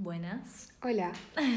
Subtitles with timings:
[0.00, 0.68] Buenas.
[0.80, 1.10] Hola,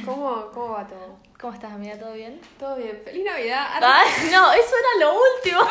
[0.03, 1.19] ¿cómo, cómo va todo?
[1.39, 1.99] ¿Cómo estás, amiga?
[1.99, 2.41] ¿Todo bien?
[2.57, 3.67] Todo bien, feliz Navidad.
[3.83, 5.61] Ay, no, eso era lo último.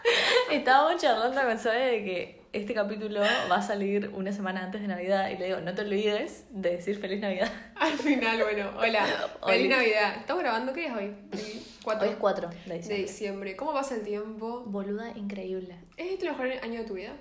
[0.52, 4.86] Estábamos charlando con Zoe de que este capítulo va a salir una semana antes de
[4.86, 7.50] Navidad y le digo, no te olvides de decir feliz Navidad.
[7.74, 9.04] Al final, bueno, hola,
[9.44, 9.68] feliz.
[9.68, 10.18] Navidad.
[10.20, 10.72] ¿Estamos grabando?
[10.72, 11.14] ¿Qué día es hoy?
[11.32, 13.56] El 4 Hoy es 4 de diciembre.
[13.56, 14.62] ¿Cómo pasa el tiempo?
[14.64, 15.76] Boluda increíble.
[15.96, 17.14] ¿Es este el mejor año de tu vida?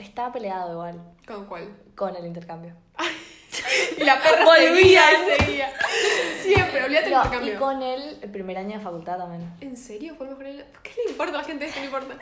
[0.00, 1.68] Estaba peleado igual ¿Con cuál?
[1.94, 2.74] con el intercambio.
[3.98, 5.02] Y la perra Volvía.
[5.04, 5.72] seguía, seguía.
[6.40, 7.58] Siempre, olvídate del No, y intercambio.
[7.58, 9.52] con el, el primer año de facultad también.
[9.60, 10.14] ¿En serio?
[10.14, 10.64] ¿Fue el mejor?
[10.82, 11.80] ¿Qué le importa a la gente esto?
[11.80, 12.16] No importa.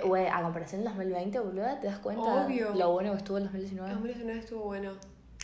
[0.04, 2.72] Güey, a comparación del 2020, boluda, ¿te das cuenta Obvio.
[2.74, 3.90] lo bueno que estuvo el 2019?
[3.94, 4.92] 2019 estuvo bueno.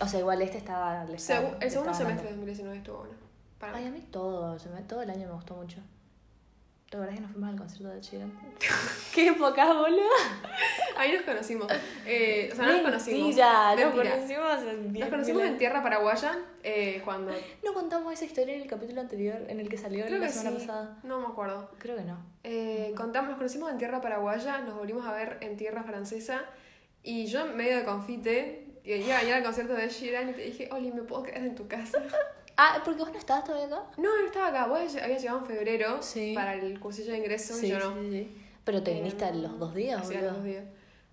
[0.00, 1.04] O sea, igual este estaba...
[1.04, 2.46] le estaba- Segu- le el segundo estaba semestre de dando.
[2.46, 3.14] 2019 estuvo bueno.
[3.58, 5.78] Para Ay, a mí todo, todo el año me gustó mucho.
[6.92, 8.32] ¿Te acuerdas que nos fuimos al concierto de Sheeran?
[9.14, 10.02] ¡Qué época, boluda!
[10.98, 11.66] Ahí nos conocimos.
[12.04, 13.22] Eh, o sea, no nos conocimos.
[13.22, 17.32] Mentira, nos conocimos en Nos conocimos en tierra paraguaya eh, cuando.
[17.64, 20.32] No contamos esa historia en el capítulo anterior, en el que salió Creo la que
[20.34, 20.66] semana sí.
[20.66, 20.98] pasada.
[21.02, 21.70] No me acuerdo.
[21.78, 22.18] Creo que no.
[22.44, 26.42] Eh, contamos, nos conocimos en tierra paraguaya, nos volvimos a ver en tierra francesa.
[27.02, 30.42] Y yo, en medio de confite, iba a ir al concierto de Sheeran y te
[30.42, 32.02] dije, Oli, ¿me puedo quedar en tu casa?
[32.64, 33.82] Ah, porque vos no estabas todavía acá.
[33.96, 34.66] No, no estaba acá.
[34.66, 36.32] Vos habías llegado en febrero Sí.
[36.34, 37.94] para el cursillo de ingreso y yo no.
[38.00, 38.42] sí, sí.
[38.64, 40.26] Pero te viniste a Eh, los dos días, sí, a boludo.
[40.28, 40.64] los dos días.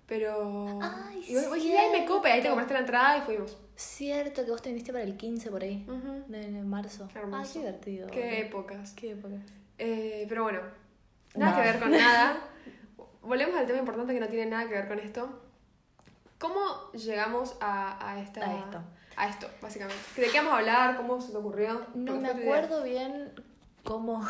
[0.05, 0.79] Pero.
[0.81, 2.49] Ay, y vos, vos dijiste, ay, me cope, ahí te cierto.
[2.49, 3.57] compraste la entrada y fuimos.
[3.75, 5.85] Cierto que vos te viniste para el 15 por ahí.
[5.87, 6.23] Ujú.
[6.27, 7.07] De, de marzo.
[7.15, 7.41] Hermoso.
[7.41, 8.07] Ah, qué divertido.
[8.11, 8.37] Qué boludo.
[8.41, 8.91] épocas.
[8.93, 9.35] Qué época.
[9.77, 10.59] Eh, pero bueno,
[11.35, 11.63] nada Nada.
[11.63, 12.41] que ver con nada.
[13.21, 15.29] Volvemos al tema importante que no tiene nada que ver con esto.
[16.37, 18.81] ¿Cómo llegamos a, a esta, A esto.
[19.19, 20.01] A esto, básicamente?
[20.15, 20.97] ¿De qué vamos a hablar?
[20.97, 21.85] ¿Cómo se te ocurrió?
[21.93, 23.33] No ¿Por me acuerdo bien
[23.83, 24.25] cómo,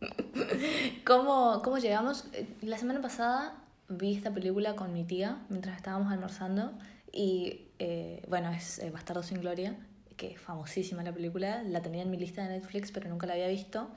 [1.06, 2.24] cómo, cómo llegamos.
[2.60, 3.54] La semana pasada
[3.88, 6.72] vi esta película con mi tía mientras estábamos almorzando
[7.12, 9.76] y eh, bueno, es eh, Bastardo sin Gloria,
[10.16, 13.34] que es famosísima la película, la tenía en mi lista de Netflix pero nunca la
[13.34, 13.88] había visto.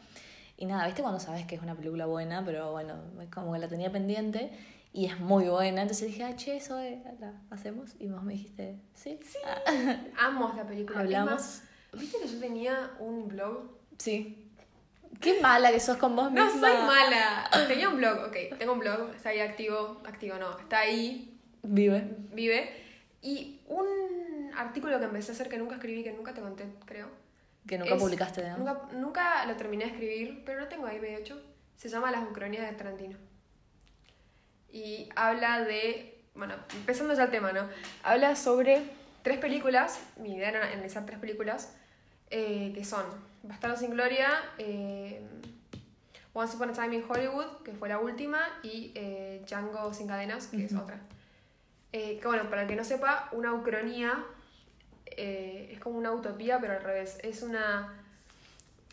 [0.57, 2.93] Y nada, viste cuando sabes que es una película buena, pero bueno,
[3.33, 4.51] como que la tenía pendiente
[4.93, 5.81] y es muy buena.
[5.81, 7.95] Entonces dije, ah, che, eso eh, la hacemos.
[7.99, 9.19] Y vos me dijiste, sí.
[9.45, 10.99] Ah, Amo esta película.
[10.99, 11.31] Hablamos.
[11.33, 13.71] más, ¿Viste que yo tenía un blog?
[13.97, 14.39] Sí.
[15.19, 16.59] Qué mala que sos con vos No misma.
[16.69, 17.49] soy mala.
[17.67, 18.57] Tenía un blog, ok.
[18.57, 20.01] Tengo un blog, está ahí activo.
[20.05, 22.15] Activo no, está ahí, Vive.
[22.33, 22.69] vive.
[23.21, 27.07] Y un artículo que empecé a hacer que nunca escribí, que nunca te conté, creo.
[27.67, 28.59] Que nunca Es- publicaste, digamos.
[28.67, 31.41] Nunca, nunca lo terminé de escribir, pero lo tengo ahí medio hecho.
[31.77, 33.17] Se llama Las Ucranias de Tarantino.
[34.73, 36.19] Y habla de.
[36.35, 37.69] Bueno, empezando ya el tema, ¿no?
[38.03, 38.81] Habla sobre
[39.21, 39.99] tres películas.
[40.17, 41.73] Mi idea era analizar tres películas.
[42.35, 43.05] eh, que son
[43.43, 45.21] Bastardo sin Gloria, eh,
[46.33, 50.47] Once Upon a Time in Hollywood, que fue la última, y eh, Django sin cadenas,
[50.47, 50.99] que es otra.
[51.91, 54.25] Que bueno, para el que no sepa, una ucronía
[55.05, 57.19] es como una utopía, pero al revés.
[57.21, 57.93] Es una.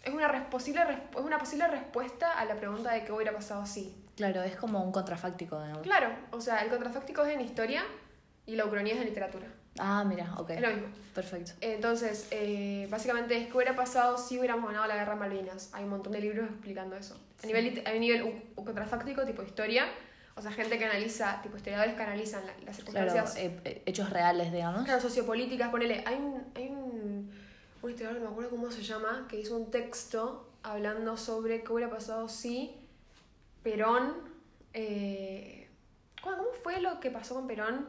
[0.05, 4.00] Es una, posible, es una posible respuesta a la pregunta de qué hubiera pasado si.
[4.21, 5.83] Claro, es como un contrafáctico, digamos.
[5.83, 7.83] Claro, o sea, el contrafáctico es en historia
[8.45, 9.47] y la ucronía es en literatura.
[9.79, 10.51] Ah, mira, ok.
[10.51, 10.89] Es lo mismo.
[11.15, 11.53] Perfecto.
[11.63, 15.71] Entonces, eh, básicamente es qué hubiera pasado si hubiéramos ganado la guerra en Malvinas.
[15.73, 17.15] Hay un montón de libros explicando eso.
[17.15, 17.47] A Sí.
[17.47, 19.87] nivel, a nivel u- u- contrafáctico, tipo historia,
[20.37, 23.83] o sea, gente que analiza, tipo historiadores que analizan la- las Claro, circunstancias eh, eh,
[23.87, 24.85] hechos reales, digamos.
[24.85, 27.31] Claro, sociopolíticas, ponele, hay un, hay un,
[27.81, 31.73] un historiador, no me acuerdo cómo se llama, que hizo un texto hablando sobre qué
[31.73, 32.77] hubiera pasado si
[33.63, 34.15] Perón,
[34.73, 35.69] eh,
[36.23, 37.89] ¿cómo fue lo que pasó con Perón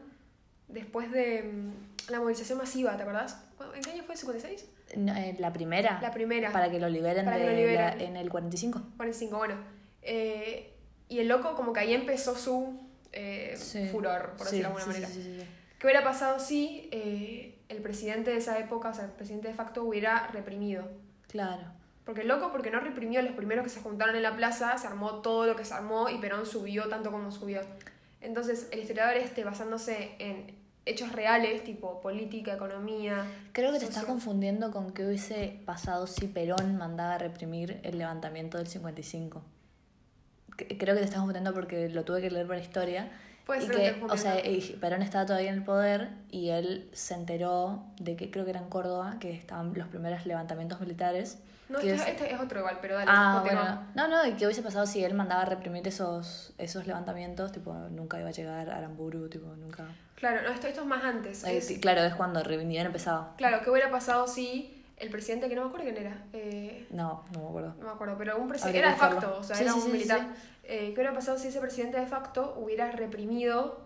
[0.68, 3.44] después de mm, la movilización masiva, ¿te acordás?
[3.76, 4.16] ¿En qué año fue?
[4.16, 4.64] ¿56?
[4.98, 6.00] No, eh, la primera.
[6.02, 6.52] La primera.
[6.52, 7.98] Para que lo liberen, Para que de lo liberen.
[8.00, 8.82] la- en el 45.
[8.98, 9.56] 45, bueno.
[10.02, 10.74] Eh,
[11.08, 12.80] y el loco como que ahí empezó su
[13.14, 13.88] eh, Sí.
[13.90, 15.08] furor, por Sí, decirlo de alguna sí, manera.
[15.08, 15.48] sí, sí, sí, sí.
[15.80, 19.54] ¿Qué hubiera pasado si eh, el presidente de esa época, o sea, el presidente de
[19.54, 20.88] facto, hubiera reprimido?
[21.28, 21.64] Claro.
[22.06, 25.22] Porque loco, porque no reprimió, los primeros que se juntaron en la plaza, se armó
[25.22, 27.62] todo lo que se armó y Perón subió tanto como subió.
[28.22, 33.24] Entonces, el historiador este, basándose en hechos reales, tipo política, economía...
[33.54, 38.00] Creo que te estás confundiendo con qué hubiese pasado si Perón mandaba a reprimir el
[38.00, 39.44] levantamiento del 55.
[40.58, 43.12] C- Creo que te estás confundiendo porque lo tuve que leer por historia.
[43.60, 44.36] Y que, o sea,
[44.80, 48.60] Perón estaba todavía en el poder y él se enteró de que creo que era
[48.60, 51.40] en Córdoba que estaban los primeros levantamientos militares.
[51.70, 53.88] No, este, es- este es otro igual, pero dale, Ah, bueno.
[53.96, 57.74] No, no, y qué hubiese pasado si él mandaba a reprimir esos, esos levantamientos, tipo,
[57.74, 59.86] nunca iba a llegar a Aramburu, tipo, nunca...
[60.16, 61.44] Claro, no, esto, esto es más antes.
[61.46, 63.30] Eh, es- claro, es cuando re- ni habían empezado.
[63.38, 67.24] Claro, ¿qué hubiera pasado si el presidente, que no me acuerdo quién era, eh, No,
[67.34, 67.76] no me acuerdo.
[67.80, 69.86] no me acuerdo, pero un presidente era de facto, o sea, Sí, era sí, un
[69.86, 70.28] sí, militar.
[70.74, 73.82] Eh, ¿Qué hubiera pasado si ese presidente de facto hubiera reprimido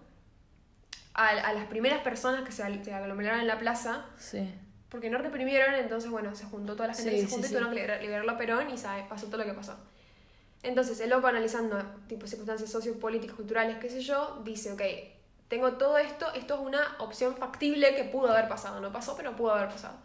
[1.16, 4.54] a, a las primeras personas que se, se aglomeraron en la plaza, Sí.
[4.90, 7.54] porque no reprimieron, entonces, bueno, se juntó toda la gente Sí, que se juntó sí.
[7.54, 9.76] y tuvieron que liber- liberarlo a Perón y sabe, pasó todo lo que pasó.
[10.62, 11.78] Entonces, el loco analizando
[12.08, 14.82] tipo circunstancias sociopolíticas, culturales, qué sé yo, dice, ok,
[15.48, 18.80] tengo todo esto, esto es una opción factible que pudo haber pasado.
[18.80, 19.98] No pasó, pero pudo haber pasado.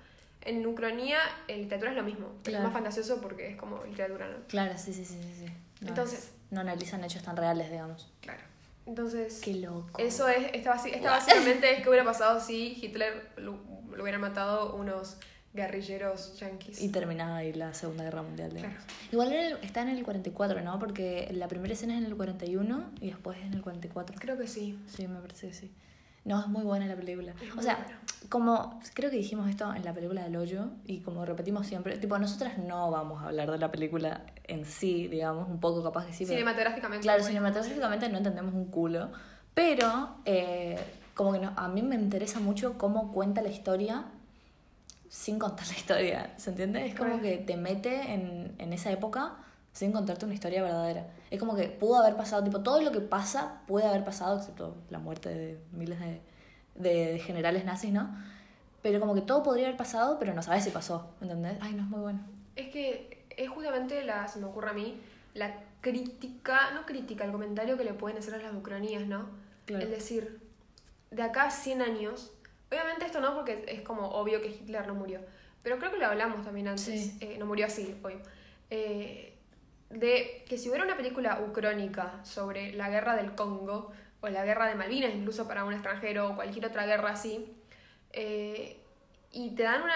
[0.43, 1.19] En Ucrania,
[1.49, 2.29] en literatura es lo mismo.
[2.43, 2.59] Claro.
[2.59, 4.37] Es más fantasioso porque es como literatura, ¿no?
[4.49, 5.35] Claro, sí, sí, sí, sí.
[5.47, 5.53] sí.
[5.83, 8.11] No, Entonces- es- no analizan hechos tan reales, digamos.
[8.21, 8.41] Claro.
[8.87, 10.01] Entonces, Qué loco.
[10.01, 13.59] eso es, esta, esta básicamente es que hubiera pasado si Hitler lo,
[13.95, 15.17] lo hubieran matado unos
[15.53, 16.81] guerrilleros yanquis.
[16.81, 18.51] Y terminaba ahí la Segunda Guerra Mundial.
[18.51, 18.75] Claro.
[19.13, 20.79] Igual en el- está en el 44, ¿no?
[20.79, 24.17] Porque la primera escena es en el 41 y después es en el 44.
[24.19, 24.79] Creo que sí.
[24.89, 25.71] Sí, me parece que sí.
[26.25, 27.33] No, es muy buena la película.
[27.57, 27.99] O sea, buena.
[28.29, 32.19] como creo que dijimos esto en la película del hoyo y como repetimos siempre, tipo,
[32.19, 36.13] nosotras no vamos a hablar de la película en sí, digamos, un poco capaz que
[36.13, 36.37] sí, pero...
[36.37, 37.03] Cinematográficamente.
[37.03, 39.11] Claro, cinematográficamente no entendemos un culo,
[39.55, 40.79] pero eh,
[41.15, 44.05] como que no- a mí me interesa mucho cómo cuenta la historia
[45.09, 46.87] sin contar la historia, ¿se entiende?
[46.87, 49.37] Es como que te mete en, en esa época
[49.81, 51.07] sin contarte una historia verdadera.
[51.31, 54.77] Es como que pudo haber pasado, tipo, todo lo que pasa puede haber pasado, excepto
[54.91, 56.21] la muerte de miles de,
[56.75, 58.15] de- generales nazis, ¿no?
[58.83, 61.57] Pero como que todo podría haber pasado, pero no sabes si pasó, ¿entendés?
[61.63, 62.21] Ay, no es muy bueno.
[62.57, 65.01] Es que es justamente la, se me ocurre a mí,
[65.33, 69.31] la crítica, no crítica, el comentario que le pueden hacer a las ucranias, ¿no?
[69.65, 69.83] Claro.
[69.85, 70.41] Es decir,
[71.11, 72.33] de acá a 100 años,
[72.71, 75.21] obviamente esto no porque es como obvio que Hitler no murió,
[75.63, 77.17] pero creo que lo hablamos también antes, Sí.
[77.23, 78.21] eh, no murió así, obvio.
[78.69, 79.30] Eh,
[79.91, 83.93] de que si hubiera una película ucrónica sobre la guerra del Congo,
[84.23, 87.53] o la guerra de Malvinas, incluso para un extranjero, o cualquier otra guerra así,
[88.13, 88.81] eh,
[89.33, 89.95] y te dan una,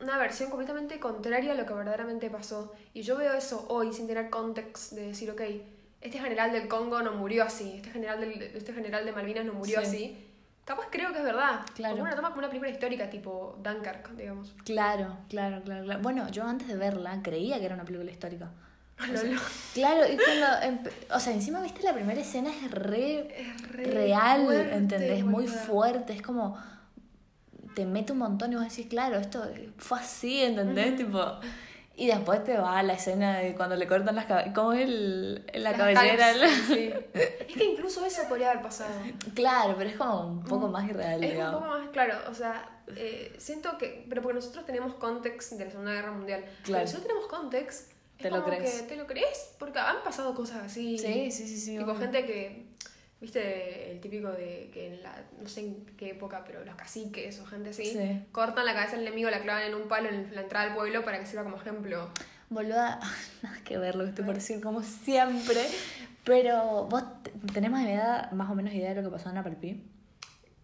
[0.00, 2.72] una versión completamente contraria a lo que verdaderamente pasó.
[2.94, 5.40] Y yo veo eso hoy sin tener context de decir, ok,
[6.00, 9.54] este general del Congo no murió así, este general, del, este general de Malvinas no
[9.54, 9.86] murió Sí.
[9.86, 10.22] así.
[10.64, 11.60] Capaz creo que es verdad.
[11.74, 11.94] Claro.
[11.94, 14.52] Como una toma como una película histórica tipo Dunkirk, digamos.
[14.64, 16.02] Claro, claro, claro, claro.
[16.02, 18.50] Bueno, yo antes de verla creía que era una película histórica.
[19.74, 20.84] Claro, y cuando.
[21.14, 25.24] O sea, encima viste la primera escena es re, Es re real, fuerte, ¿entendés?
[25.24, 25.62] Muy boluda.
[25.62, 26.56] fuerte, es como.
[27.74, 29.46] Te mete un montón y vos decís, claro, esto
[29.76, 30.96] fue así, ¿entendés?
[30.96, 31.20] Tipo.
[31.98, 34.54] Y después te va la escena de cuando le cortan las cabelleras.
[34.54, 36.16] ¿Cómo es el, la Las cabellera?
[36.16, 36.90] calzas, sí.
[37.14, 38.90] Es que incluso eso podría haber pasado.
[39.34, 40.72] claro, pero es como un poco Mm.
[40.72, 44.66] más irreal, Es un poco más claro, o sea, eh, siento que, pero porque nosotros
[44.66, 46.84] tenemos context de la Segunda Guerra Mundial, Claro.
[46.84, 48.82] pero si no tenemos context, Te lo crees.
[48.82, 50.98] que te lo crees, porque han pasado cosas así.
[50.98, 51.72] Sí, sí, sí, sí.
[51.78, 52.00] Tipo obvio.
[52.00, 52.66] gente que,
[53.20, 57.38] viste, el típico de que en la, no sé en qué época, pero los caciques
[57.40, 58.22] o gente así, Sí.
[58.32, 61.04] cortan la cabeza del enemigo, la clavan en un palo en la entrada del pueblo
[61.04, 62.08] para que sirva como ejemplo.
[62.48, 63.00] Boluda,
[63.42, 65.60] nada que ver lo que estoy por decir, como siempre.
[66.24, 69.36] Pero vos te- tenés más, idea, más o menos idea de lo que pasó en
[69.38, 69.82] Apple Pi.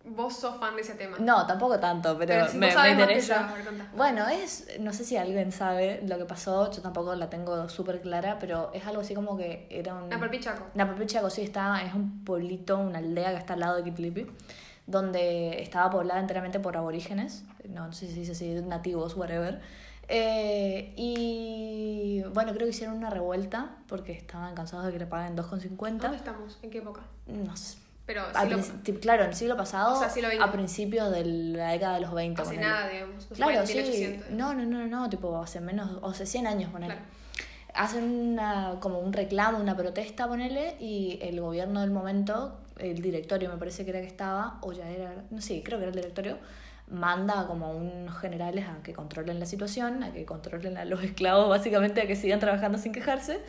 [0.04, 1.16] Vos sos fan de ese tema.
[1.20, 3.54] No, tampoco tanto, pero, Pero si me, me sabés más que interesa.
[3.64, 7.68] yo, bueno, es, no sé si alguien sabe lo que pasó, yo tampoco la tengo
[7.68, 10.12] súper clara, pero es algo así como que era un...
[10.12, 10.64] Apple Pi Chaco.
[10.74, 14.26] Napapi Chaco, sí, está, es un pueblito, una aldea que está al lado de Kitlipi,
[14.86, 19.60] donde estaba poblada enteramente por aborígenes, no, no sé si dice así, nativos, whatever.
[20.08, 25.36] Eh, y bueno, creo que hicieron una revuelta porque estaban cansados de que le paguen
[25.36, 26.14] ¿Dónde 2,50.
[26.14, 26.58] estamos?
[26.62, 27.02] ¿En qué época?
[27.26, 27.78] No sé.
[28.04, 30.50] Pero Al sí lo- princi- tip- claro, en el siglo pasado, O sea, siglo a
[30.52, 32.42] principios de la década de los 20.
[32.42, 33.22] hace nada, digamos.
[33.24, 33.78] Se Claro, sí.
[33.78, 34.30] en 1800.
[34.30, 36.94] No, no, no, no, tipo hace menos, o sea, 100 años, ponele.
[36.94, 37.08] Claro.
[37.74, 43.48] Hacen una, como un reclamo, una protesta, ponele, y el gobierno del momento, el directorio
[43.50, 45.96] me parece que era que estaba, o ya era, no sé, creo que era el
[45.96, 46.38] directorio,
[46.88, 51.02] manda como a unos generales a que controlen la situación, a que controlen a los
[51.04, 53.40] esclavos, básicamente, a que sigan trabajando sin quejarse.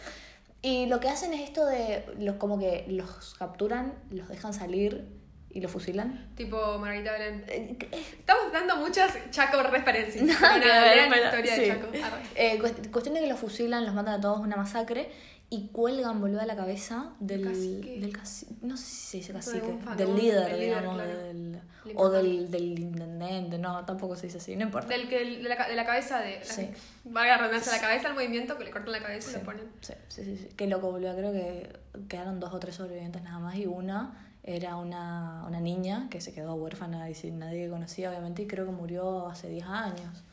[0.63, 5.05] Y lo que hacen es esto de, los, como que los capturan, los dejan salir
[5.50, 6.29] y los fusilan.
[6.36, 7.43] Tipo Margarita Belén.
[7.48, 10.24] Eh, Estamos dando muchas Chaco referencias.
[10.41, 11.62] Nada, ver, lean la historia sí.
[11.62, 11.88] de Chaco.
[12.36, 15.12] Eh, cuest- cuestión de que los fusilan, los mandan a todos una masacre
[15.55, 18.00] y cuelgan, boludo, la cabeza del cacique.
[18.00, 18.55] del cacique.
[18.62, 19.67] No sé si se dice cacique.
[19.67, 20.95] un fa- Del líder, líder, digamos.
[20.95, 21.17] claro.
[21.17, 23.57] del- El o del, del intendente.
[23.60, 24.88] No, tampoco se dice así, no importa.
[24.88, 26.39] Del que, de, la, de la cabeza de.
[26.39, 26.69] La, Sí.
[27.03, 29.65] Valga redundancia, la cabeza del movimiento que le cortan la cabeza y Sí, lo ponen.
[29.81, 30.50] sí, sí, sí, sí.
[30.55, 31.13] Qué loco, boludo.
[31.15, 36.07] Creo que quedaron dos o tres sobrevivientes nada más y una era una, una niña
[36.10, 39.50] que se quedó huérfana y sin nadie que conocía, obviamente, y creo que murió hace
[39.50, 40.24] 10 años.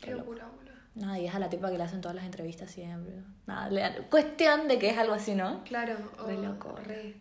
[0.00, 0.65] Qué locura, boludo.
[0.96, 3.12] Nada, y es a la tipa que le hacen todas las entrevistas siempre.
[3.46, 5.62] Nada, le cuestión de que es algo así, ¿no?
[5.64, 5.94] Claro.
[6.26, 6.74] Re oh, loco.
[6.84, 7.14] Re.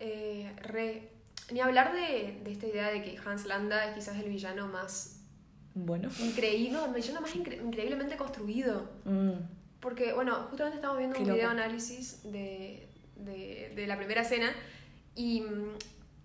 [0.00, 1.10] Eh, re.
[1.52, 5.20] Ni hablar de, de esta idea de que Hans Landa es quizás el villano más
[5.74, 6.08] Bueno.
[6.18, 8.90] increíble, el villano más incre- increíblemente construido.
[9.04, 9.32] Mm,
[9.80, 11.36] Porque, bueno, justamente estamos viendo Qué un loco.
[11.36, 14.50] video análisis de, de, de la primera escena
[15.14, 15.44] y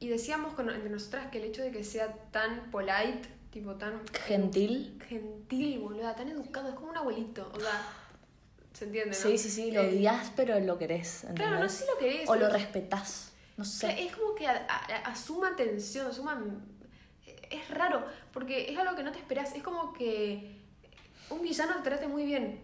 [0.01, 4.01] y decíamos con, entre nosotras que el hecho de que sea tan polite, tipo tan...
[4.25, 5.01] Gentil.
[5.07, 7.81] Gentil, boluda, tan educado, es como un abuelito, o sea,
[8.73, 9.11] ¿se entiende?
[9.11, 9.15] no?
[9.15, 11.23] Sí, sí, sí, lo Eh, odias, pero lo querés.
[11.23, 11.47] ¿entendés?
[11.47, 12.29] Claro, no sé si lo querés.
[12.29, 13.31] O lo respetás.
[13.57, 14.03] No sé.
[14.05, 16.41] Es como que a- a- asuma atención, asuma...
[17.51, 19.55] Es raro, porque es algo que no te esperas.
[19.55, 20.61] Es como que
[21.31, 22.61] un villano te trate muy bien.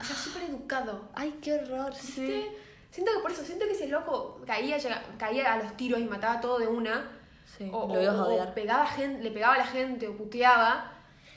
[0.00, 1.08] O sea, súper educado.
[1.14, 2.44] Ay, qué horror, sí.
[2.90, 4.76] Siento que por eso, siento que ese loco caía,
[5.18, 7.10] caía a los tiros y mataba todo de una.
[7.44, 8.54] Sí, o, lo ibas o- a o odiar.
[8.54, 10.90] pegaba gente, le pegaba a la gente o puteaba.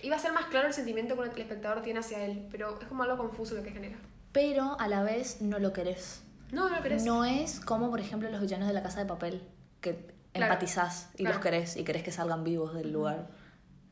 [0.04, 2.48] Iba a ser más claro el sentimiento que el espectador tiene hacia él.
[2.52, 3.98] Pero es como algo confuso lo que genera.
[4.32, 6.24] Pero a la vez no lo querés.
[6.52, 7.04] No, no lo querés.
[7.04, 9.42] No es como, por ejemplo, los villanos de la casa de papel,
[9.82, 11.36] que Claro, empatizás y claro.
[11.36, 13.28] los querés y querés que salgan vivos del lugar.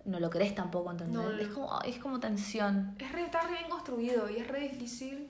[0.05, 1.15] No lo querés tampoco, ¿entendés?
[1.15, 2.95] No, no, Es, como, es como tensión.
[2.99, 5.27] Es re, está re bien construido y es re difícil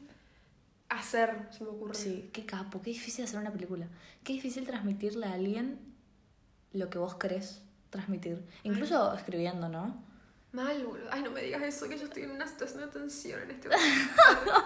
[0.90, 1.94] hacer, se me ocurre.
[1.94, 3.88] Sí, qué capo, qué difícil hacer una película.
[4.24, 5.80] Qué difícil transmitirle a alguien
[6.76, 8.46] lo que vos querés transmitir.
[8.64, 10.04] Incluso escribiendo, ¿no?
[10.52, 11.08] Mal, boludo.
[11.12, 13.68] Ay, no me digas eso, que yo estoy en una situación de tensión en este
[13.70, 14.64] momento.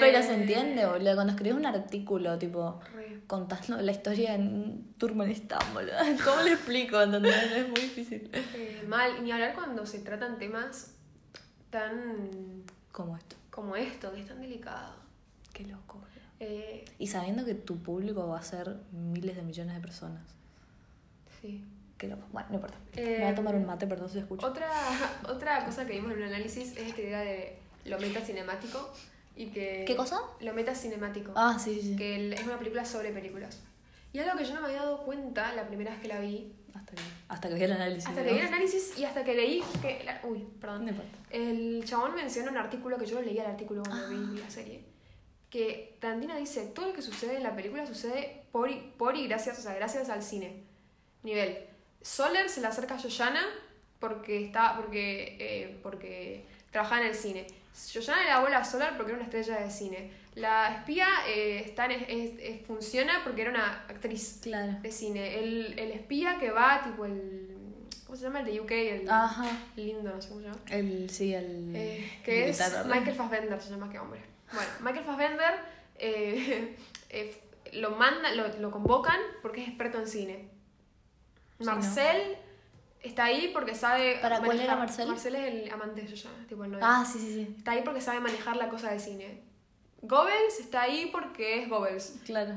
[0.00, 1.14] Pero Eh, se entiende, boludo.
[1.14, 3.20] Cuando escribes un artículo, tipo, Re.
[3.28, 5.92] contando la historia en Turkmenistán, boludo.
[6.24, 7.00] ¿Cómo le explico?
[7.00, 7.52] ¿Entendés?
[7.52, 8.28] Es muy difícil.
[8.32, 10.94] Eh, mal, ni hablar cuando se tratan temas
[11.70, 13.36] tan Como esto.
[13.50, 14.94] como esto, que es tan delicado.
[15.52, 16.08] Qué loco, boludo.
[16.40, 20.22] Eh, Y sabiendo que tu público va a ser miles de millones de personas.
[21.40, 21.64] Sí.
[21.96, 22.22] Qué loco.
[22.32, 22.76] Bueno, no importa.
[22.94, 24.46] Eh, Me voy a tomar un mate, perdón si se escucha.
[24.46, 24.68] Otra,
[25.28, 28.92] otra cosa que vimos en el análisis es esta idea de lo metacinemático
[29.34, 29.84] y que...
[29.86, 30.20] ¿Qué cosa?
[30.40, 31.32] Lo metacinemático.
[31.34, 31.96] Ah, sí, sí.
[31.96, 33.60] Que es una película sobre películas.
[34.12, 36.52] Y algo que yo no me había dado cuenta la primera vez que la vi,
[36.74, 38.06] Hasta que, hasta que vi el análisis.
[38.08, 40.02] hasta que vi el análisis y hasta que leí que...
[40.04, 40.84] la- uy, perdón.
[40.84, 41.18] No importa.
[41.30, 44.84] El chabón menciona un artículo que yo lo leí el artículo cuando vi la serie.
[45.50, 49.26] Que Tarantino dice, todo lo que sucede en la película sucede por y, por y
[49.26, 50.67] gracias, o sea, gracias al cine.
[51.22, 51.58] Nivel.
[52.02, 53.44] Soler se le acerca a Yoyana
[53.98, 57.46] porque está, porque, eh, porque trabajaba en el cine.
[57.92, 60.10] Yoyana le abuela a Soler porque era una estrella de cine.
[60.34, 64.78] La espía eh, está en- es- es- funciona porque era una actriz Claro.
[64.80, 65.38] de cine.
[65.40, 67.56] El, el espía que va, tipo el...
[68.06, 68.40] ¿Cómo se llama?
[68.40, 69.44] El de UK, el Ajá.
[69.76, 70.60] lindo, no sé cómo se llama.
[70.70, 71.72] El, sí, el.
[71.76, 72.58] Eh, que es.
[72.86, 74.22] Michael Fassbender, se llama que hombre.
[74.52, 75.54] Bueno, Michael Fassbender
[75.98, 76.76] eh,
[77.74, 80.48] lo manda, lo, lo convocan porque es experto en cine.
[81.58, 82.36] Sí, Marcel
[83.02, 84.18] está ahí porque sabe.
[84.22, 85.08] ¿Para cuál era manejar- Marcel?
[85.08, 86.84] Marcel es el amante de Yoyana, tipo el novio.
[86.86, 87.54] Ah, sí, sí, sí.
[87.58, 89.42] Está ahí porque sabe manejar la cosa de cine.
[90.02, 92.20] Goebbels está ahí porque es Goebbels.
[92.24, 92.54] Claro.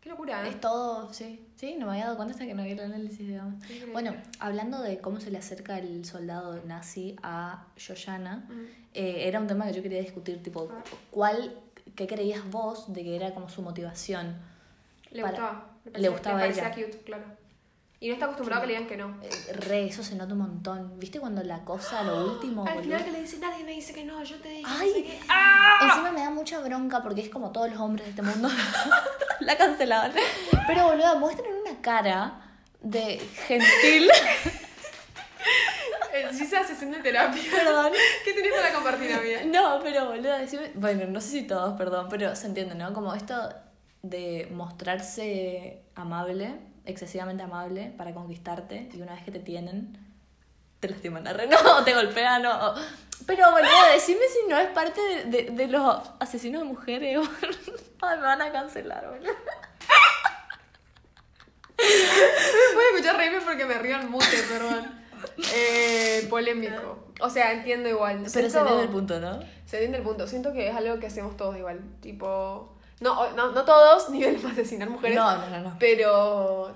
[0.00, 0.50] Qué locura, ¿eh?
[0.50, 1.44] Es todo, sí.
[1.56, 3.20] Sí, no me había dado cuenta hasta que no vi el análisis.
[3.28, 3.92] Increíble.
[3.92, 8.48] Bueno, hablando de cómo se le acerca el soldado nazi a Yoyana,
[8.94, 10.70] eh, era un tema que yo quería discutir, tipo.
[11.10, 11.52] ¿cuál,
[11.96, 14.36] qué creías vos de que era como su motivación?
[15.10, 15.70] Le para- gustaba.
[15.84, 16.70] le parecía- gustaba a ella.
[16.70, 17.24] cute, claro.
[18.00, 19.18] Y no está acostumbrado a que le digan que no.
[19.22, 20.98] Eh, Re, eso se nota un montón.
[21.00, 22.82] ¿Viste cuando la cosa, lo último, Al boludo?
[22.84, 24.62] final que le dice, nadie me dice que no, yo te dije.
[24.62, 25.20] no Ay, sé qué".
[25.28, 25.78] ¡Ah!
[25.82, 28.48] Encima me da mucha bronca porque es como todos los hombres de este mundo.
[29.40, 30.12] la cancelaban.
[30.68, 32.40] Pero boludo, muestran una cara
[32.82, 34.08] de gentil.
[36.32, 37.40] Sí, se sesión de terapia.
[37.54, 37.92] Perdón.
[38.24, 39.40] ¿Qué tenés para compartir, amiga?
[39.46, 40.72] No, pero boludo, decime.
[40.74, 42.92] Bueno, no sé si todos, perdón, pero se entiende, ¿no?
[42.92, 43.34] Como esto
[44.02, 46.56] de mostrarse amable,
[46.88, 49.96] excesivamente amable, para conquistarte y una vez que te tienen,
[50.80, 51.46] te lastiman la re.
[51.46, 52.74] No, te golpean, no.
[53.26, 57.18] Pero boludo, decime si no es parte de, de- de los asesinos de mujeres.
[58.00, 59.32] Ay, me van a cancelar, boludo.
[61.78, 64.98] Me puedo escuchar reírme porque me río al mute, perdón.
[65.54, 67.06] Eh, polémico.
[67.20, 68.18] O sea, entiendo igual.
[68.18, 69.40] Pero se Siento- entiende el punto, ¿no?
[69.66, 70.26] Se entiende el punto.
[70.26, 71.80] Siento que es algo que hacemos todos igual.
[72.00, 72.74] Tipo.
[73.00, 75.16] No, no, no todos, nivel para asesinar mujeres.
[75.16, 75.76] No, no, no, no.
[75.78, 76.72] Pero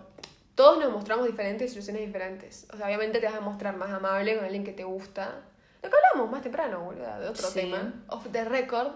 [0.54, 2.66] todos nos mostramos diferentes situaciones diferentes.
[2.72, 5.40] O sea, obviamente te vas a mostrar más amable con alguien que te gusta.
[5.82, 7.60] Lo que hablamos más temprano, boluda, de otro Sí.
[7.60, 7.92] tema.
[8.08, 8.92] Off the record.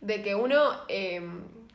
[0.00, 1.20] De que uno, eh,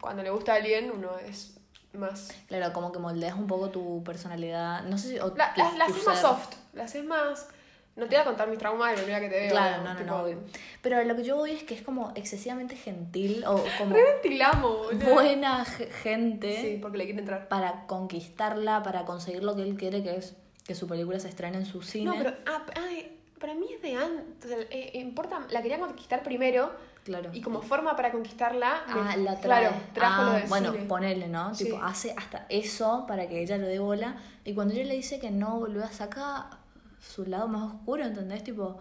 [0.01, 1.53] cuando le gusta a alguien, uno es
[1.93, 4.83] más Claro, como que moldeas un poco tu personalidad.
[4.83, 5.19] No sé si.
[5.19, 7.47] o La, la, la haces más soft, la haces más...
[7.97, 9.49] No te voy a contar mis traumas de la primera que te veo.
[9.49, 10.37] Claro, no, no, tipo, no, obvio.
[10.81, 15.65] Pero lo que yo voy es que es como excesivamente gentil o como Reventilamos, buena
[15.65, 17.47] ge- gente Sí, porque le quiere entrar.
[17.47, 21.57] para conquistarla, para conseguir lo que él quiere, que es que su película se estrene
[21.57, 22.05] en su cine.
[22.05, 24.51] No, pero ah, ay, para mí es de antes.
[24.69, 26.71] eh, importa, la quería conquistar primero
[27.03, 27.29] Claro.
[27.33, 28.83] y como forma para conquistarla.
[28.93, 29.61] me- Ah, la trae.
[29.69, 30.85] Claro, trajo Ah, lo bueno, cine.
[30.85, 31.55] ponele, ¿no?
[31.55, 31.63] Sí.
[31.65, 34.17] Tipo, hace hasta eso para que ella lo dé bola.
[34.45, 36.49] Y cuando ella le dice que no, boluda, saca
[36.99, 38.43] su lado más oscuro, ¿entendés?
[38.43, 38.79] Tipo,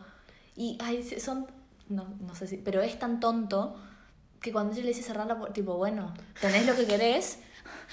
[0.57, 1.47] y ay, son,
[1.89, 3.77] no, no sé si, pero es tan tonto
[4.41, 7.39] que cuando ella le dice cerrar la puerta, tipo, bueno, tenés lo que querés,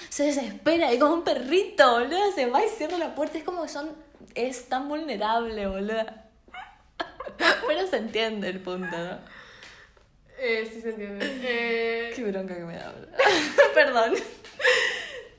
[0.08, 3.38] se desespera y como un perrito, boludo, se va y cierra la puerta.
[3.38, 3.90] Es como que son.
[4.34, 6.04] Es tan vulnerable, boludo.
[7.66, 9.18] Pero se entiende el punto, ¿no?
[10.38, 11.40] Eh, sí se entiende.
[11.42, 13.08] Eh, Qué bronca que me da, boludo.
[13.74, 14.14] Perdón.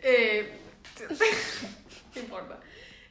[0.01, 0.60] eh,
[2.15, 2.60] no importa.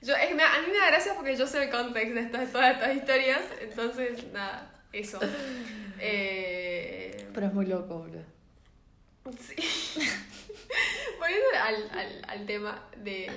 [0.05, 2.21] Yo, es que me- a mí me da gracia porque yo sé el contexto de
[2.21, 5.19] estas, todas estas historias, entonces, nada, eso.
[6.01, 8.25] Eh, Pero es muy loco, boludo.
[9.41, 9.55] Sí.
[11.19, 13.31] Volviendo al, al, al tema de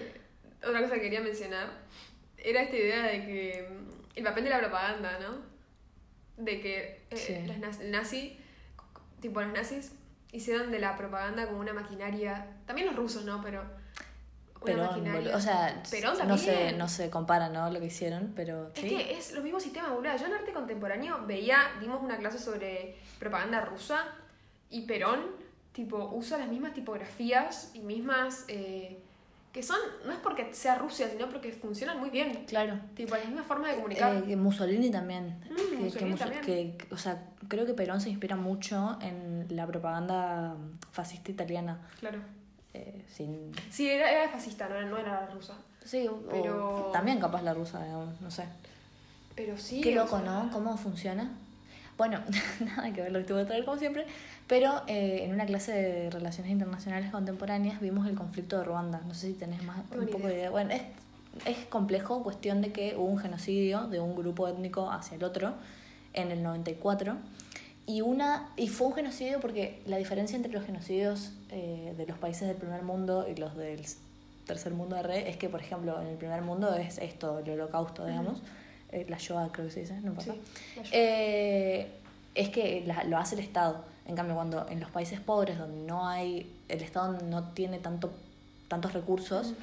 [0.66, 1.70] otra cosa que quería mencionar,
[2.38, 6.44] era esta idea de que mm, el papel de la propaganda, ¿no?
[6.44, 7.34] De que eh, Sí.
[7.62, 8.38] naz- el nazi,
[9.22, 9.92] tipo los nazis,
[10.32, 13.42] hicieron de la propaganda como una maquinaria, también los rusos, ¿no?
[13.44, 13.64] Pero
[14.76, 15.36] Perón, boludo.
[15.38, 17.70] O sea, Perón no se, no se compara, ¿no?
[17.72, 18.90] Lo que hicieron, pero Es sí.
[18.90, 20.16] que es los mismos sistemas, boludo.
[20.18, 24.06] Yo en arte contemporáneo veía, dimos una clase sobre propaganda rusa
[24.70, 25.22] y Perón,
[25.74, 28.46] tipo, usa las mismas tipografías y mismas.
[28.48, 29.00] eh,
[29.54, 32.46] que son, no es porque sea Rusia, sino porque funcionan muy bien.
[32.46, 32.80] Claro.
[32.96, 34.16] Tipo, las mismas formas de comunicar.
[34.18, 35.40] Eh, que Mussolini también.
[35.50, 36.42] Mm, que, que Mussolini Musso- también.
[36.44, 40.56] que- que- o sea, creo que Perón se inspira mucho en la propaganda
[40.92, 41.80] fascista italiana.
[42.00, 42.20] Claro.
[42.74, 45.54] Eh, sin, Sí, era, era fascista, no era, no era rusa.
[45.84, 48.44] sí, Pero- o también capaz la rusa, digamos, no sé.
[49.36, 49.82] Pero sí.
[49.82, 50.50] Qué loco, sea, ¿no?
[50.52, 51.32] ¿Cómo funciona?
[51.98, 52.22] Bueno,
[52.60, 54.06] nada que ver lo que tuve que traer como siempre,
[54.48, 59.02] pero eh, en una clase de Relaciones Internacionales Contemporáneas vimos el conflicto de Ruanda.
[59.08, 60.28] No sé si tenés más un poco idea.
[60.28, 60.50] de idea.
[60.52, 60.82] Bueno, es,
[61.46, 65.54] es complejo, cuestión de que hubo un genocidio de un grupo étnico hacia el otro
[66.14, 67.16] en el 94.
[67.90, 72.18] Y, una, y fue un genocidio porque la diferencia entre los genocidios eh, de los
[72.18, 73.82] países del primer mundo y los del
[74.46, 77.50] tercer mundo de re es que, por ejemplo, en el primer mundo es esto, el
[77.50, 78.42] holocausto, digamos.
[78.92, 80.20] Eh, la Shoah creo que se dice, no.
[80.22, 80.32] Sí,
[80.76, 80.84] Shoah.
[80.92, 81.88] Eh,
[82.36, 83.84] es que la- lo hace el Estado.
[84.06, 88.12] En cambio, cuando en los países pobres, donde no hay, el Estado no tiene tanto,
[88.68, 89.54] tantos recursos,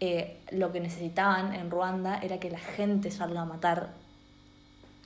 [0.00, 3.88] eh, lo que necesitaban en Ruanda era que la gente salga a matar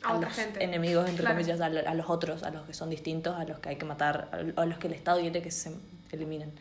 [0.04, 0.62] A a otra los gente.
[0.62, 1.36] enemigos, entre Claro.
[1.36, 3.76] comillas, a, lo- a los otros, a los que son distintos, a los que hay
[3.76, 5.72] que matar, a los que el Estado quiere que se
[6.12, 6.52] eliminen.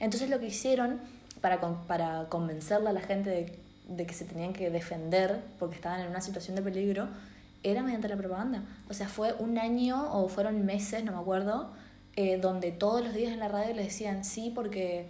[0.00, 1.00] Entonces lo que hicieron
[1.40, 5.74] para, con- para convencerle a la gente de, de que se tenían que defender porque
[5.76, 7.08] estaban en una situación de peligro,
[7.62, 8.62] era mediante la propaganda.
[8.88, 11.70] O sea, fue un año o fueron meses, no me acuerdo,
[12.16, 15.06] eh, donde todos los días en la radio les decían sí porque,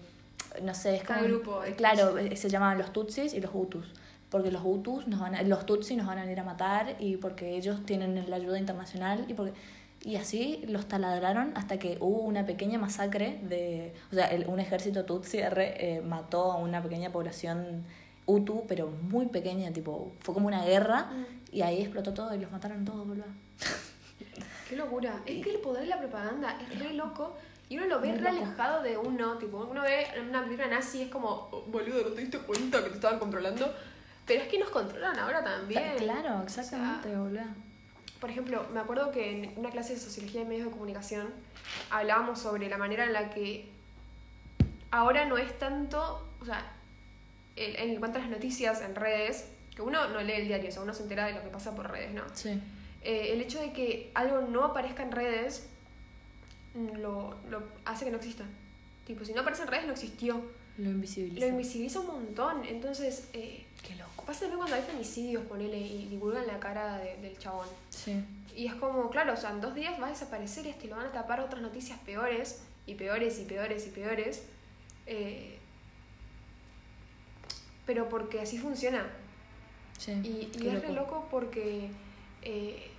[0.63, 1.19] no sé, es como...
[1.21, 3.87] Tal grupo, claro, eh, se llamaban los Tutsis y los Hutus.
[4.31, 7.17] Porque los Hutus nos van a, los Tutsis nos van a ir a matar y
[7.17, 9.53] porque ellos tienen la ayuda internacional y porque
[10.05, 14.61] y así los taladraron hasta que hubo una pequeña masacre de o sea el- un
[14.61, 17.85] ejército Tutsi R, eh, mató a una pequeña población
[18.27, 21.25] Hutu pero muy pequeña tipo fue como una guerra Mm.
[21.57, 23.25] y ahí explotó todo y los mataron todos boludo
[24.69, 25.23] Qué locura.
[25.25, 27.37] Es que el poder de la propaganda es re loco
[27.71, 29.39] y uno lo ve re alejado de uno.
[29.39, 32.83] Tipo, uno ve una película nazi y es como, "Oh, boludo, ¿no te diste cuenta
[32.85, 33.73] que te estaban controlando?
[34.29, 35.97] Pero es que nos controlan ahora también.
[35.97, 37.69] claro O exactamente sea, boludo
[38.21, 41.29] por ejemplo, me acuerdo que en una clase de sociología y medios de comunicación
[41.91, 43.69] hablábamos sobre la manera en la que
[44.91, 46.73] ahora no es tanto, o sea,
[47.57, 50.83] en cuanto a las noticias en redes, que uno no lee el diario, o sea,
[50.83, 52.23] uno se entera de lo que pasa por redes, ¿no?
[52.35, 52.61] sí
[53.03, 55.69] Eh, el hecho de que algo no aparezca en redes
[56.75, 58.45] mm, lo, lo hace que no exista.
[59.07, 60.43] Tipo, si no aparece en redes, no existió.
[60.77, 62.65] lo invisibiliza Lo invisibiliza un montón.
[62.65, 67.17] Entonces, eh, qué loco pasa también cuando hay femicidios, ponele, y divulgan la cara de-
[67.19, 67.67] del chabón.
[67.91, 68.23] sí
[68.55, 70.97] Y es como, claro, o sea, en dos días va a desaparecer este y lo
[70.97, 74.43] van a tapar otras noticias peores, y peores, y peores, y peores.
[75.07, 75.59] Eh,
[77.87, 79.07] pero porque así funciona.
[79.97, 81.91] sí Y, y es re loco porque
[82.43, 82.91] eh,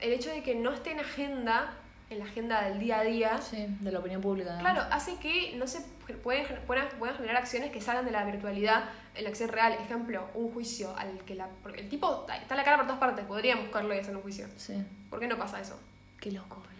[0.00, 1.74] el hecho de que no esté en agenda,
[2.12, 4.72] en la agenda del día a día, sí de la opinión pública digamos.
[4.72, 5.80] claro, hace que no se
[6.22, 9.72] pueden, puedan, puedan generar acciones que salgan de la virtualidad en la acción real.
[9.74, 11.48] Ejemplo, un juicio al que la.
[11.62, 14.46] Porque el tipo está la cara por todas partes, podrían buscarlo y hacer un juicio.
[14.56, 14.74] sí
[15.10, 15.78] ¿Por qué no pasa eso?
[16.20, 16.70] Qué loco, boludo.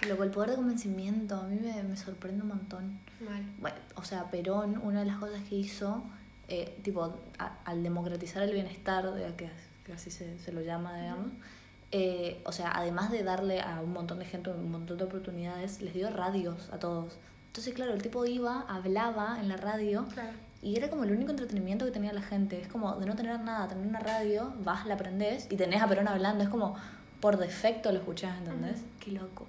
[0.00, 2.98] Qué loco, el poder de convencimiento a mí me, me sorprende un montón.
[3.20, 3.42] Mal.
[3.58, 6.02] Bueno, o sea, Perón, una de las cosas que hizo,
[6.48, 7.04] eh, tipo,
[7.38, 9.50] a- al democratizar el bienestar, de- que,
[9.84, 11.32] que así se, se lo llama, digamos,
[11.92, 15.80] eh, o sea, además de darle a un montón de gente un montón de oportunidades,
[15.82, 17.18] les dio radios a todos.
[17.48, 20.30] Entonces, claro, el tipo iba, hablaba en la radio Claro.
[20.62, 22.60] y era como el único entretenimiento que tenía la gente.
[22.60, 25.88] Es como de no tener nada, tener una radio, vas, la prendés y tenés a
[25.88, 26.44] Perón hablando.
[26.44, 26.76] Es como
[27.20, 28.76] por defecto lo escuchás, ¿entendés?
[28.76, 28.86] Ujú.
[29.00, 29.46] Qué loco.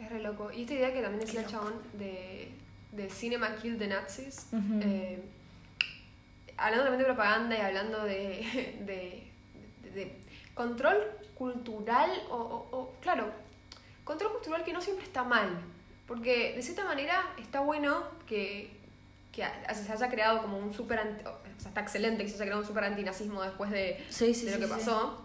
[0.00, 0.50] Es re loco.
[0.52, 2.50] Y esta idea que también decía el chabón de,
[2.92, 4.48] de Cinema Kill the Nazis,
[4.82, 5.22] eh,
[6.56, 9.22] hablando también de propaganda y hablando de, de,
[9.84, 10.16] de- de
[10.54, 10.98] control
[11.44, 13.32] cultural, o, o- o, claro,
[14.04, 15.48] control cultural que no siempre está mal,
[16.06, 18.70] Porque de cierta manera está bueno que,
[19.32, 19.42] que
[19.74, 22.66] se haya creado como un super o sea, está excelente que se haya creado un
[22.66, 25.24] super antinazismo después de, Sí, sí, de lo sí, que pasó,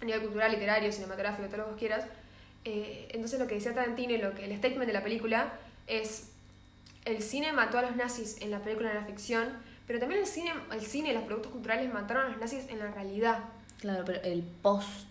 [0.00, 2.04] a nivel cultural, literario, cinematográfico, todo lo que quieras.
[2.64, 5.52] Eh, entonces lo que decía Tarantino y lo que el statement de la película
[5.88, 6.28] es
[7.06, 9.48] el cine mató a los nazis en la película, en la ficción,
[9.86, 12.78] pero también el cine, el cine y los productos culturales mataron a los nazis en
[12.78, 13.38] la realidad.
[13.80, 15.06] Claro, pero el post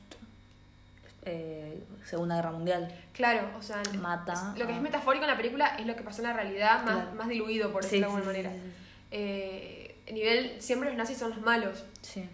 [1.24, 2.96] eh, Segunda Guerra Mundial.
[3.14, 6.04] Claro, o sea, Mata lo que a- es metafórico en la película es lo que
[6.04, 7.16] pasó en la realidad, más, Claro.
[7.16, 8.64] más diluido, por Sí, decirlo de alguna sí, sí, manera.
[8.64, 8.74] sí,
[9.12, 11.84] Eh, nivel, siempre los nazis son los malos.
[12.02, 12.28] Sí.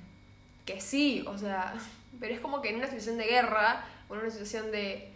[0.66, 1.74] Que sí, o sea,
[2.20, 5.12] pero es como que en una situación de guerra o en una situación de,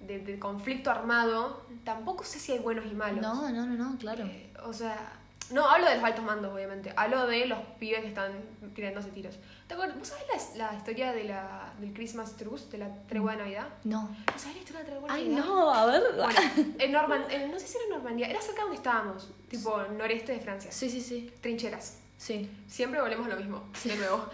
[0.00, 3.20] de, de conflicto armado, tampoco sé si hay buenos y malos.
[3.20, 4.24] No, no, no, no, claro.
[4.24, 5.12] Eh, o sea,
[5.50, 6.92] no hablo de los altos mandos, obviamente.
[6.96, 8.32] Hablo de los pibes que están
[8.74, 9.38] tirándose tiros.
[9.66, 9.98] ¿Te acuerdas?
[9.98, 10.24] ¿Vos sabés
[10.56, 13.68] la, la historia de la, del Christmas Truce, de la tregua de Navidad?
[13.84, 14.08] No.
[14.32, 15.44] ¿Vos sabés la historia de la tregua de Ay, Navidad?
[15.44, 16.02] no, a ver.
[16.16, 16.40] Bueno,
[16.78, 20.32] en Norman, en- no sé si era Normandía, era cerca de donde estábamos, tipo noreste
[20.32, 20.70] de Francia.
[20.72, 21.32] Sí, sí, sí.
[21.40, 21.98] Trincheras.
[22.16, 22.50] Sí.
[22.68, 24.28] Siempre volvemos a lo mismo, de nuevo.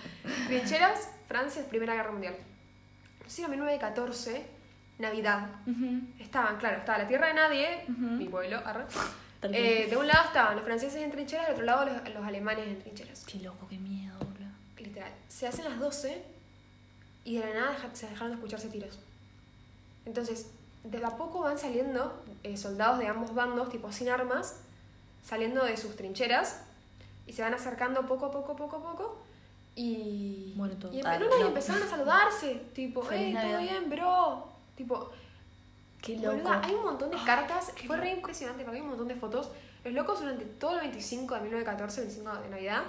[0.48, 2.36] Trincheras, Francia, Primera Guerra Mundial.
[3.26, 4.46] Sí, en 1914,
[4.98, 5.48] Navidad.
[5.66, 6.00] Ujú.
[6.18, 8.00] Estaban, claro, estaba la tierra de nadie, Ujú.
[8.16, 8.84] mi pueblo, arre.
[9.42, 12.66] Eh, de un lado estaban los franceses en trincheras, del otro lado los, los alemanes
[12.66, 13.24] en trincheras.
[13.24, 14.50] Qué loco, qué miedo, boludo.
[14.78, 15.12] Literal.
[15.28, 16.22] Se hacen las 12
[17.24, 18.98] y de la nada se dejaron de escucharse tiros.
[20.04, 20.46] Entonces,
[20.84, 24.56] de a poco van saliendo eh, soldados de ambos bandos, tipo sin armas,
[25.24, 26.60] saliendo de sus trincheras
[27.26, 29.22] y se van acercando poco a poco, poco a poco.
[29.74, 30.92] Y, Muere todo.
[30.92, 33.60] y, empe- Ah, no, no, y empezaron a saludarse, tipo, hey, todo Navidad".
[33.60, 34.46] bien, bro.
[34.76, 35.10] Tipo,
[36.06, 36.36] Qué loco.
[36.36, 38.16] Boluda, hay un montón de Ah, cartas, qué fue re loco.
[38.18, 39.50] impresionante porque hay un montón de fotos.
[39.84, 42.82] Los locos durante todo el 25 de 1914, 25 de Navidad,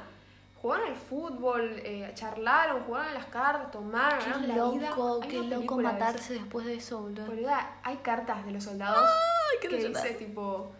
[0.61, 4.89] jugaron al fútbol, eh, charlaron, jugaron a las cartas, tomaron, Qué la vida.
[4.91, 7.25] loco, Hay qué loco película de matarse después de eso, boludo.
[7.25, 9.09] Boluda, hay cartas de los soldados
[9.61, 10.71] qué que dice tipo,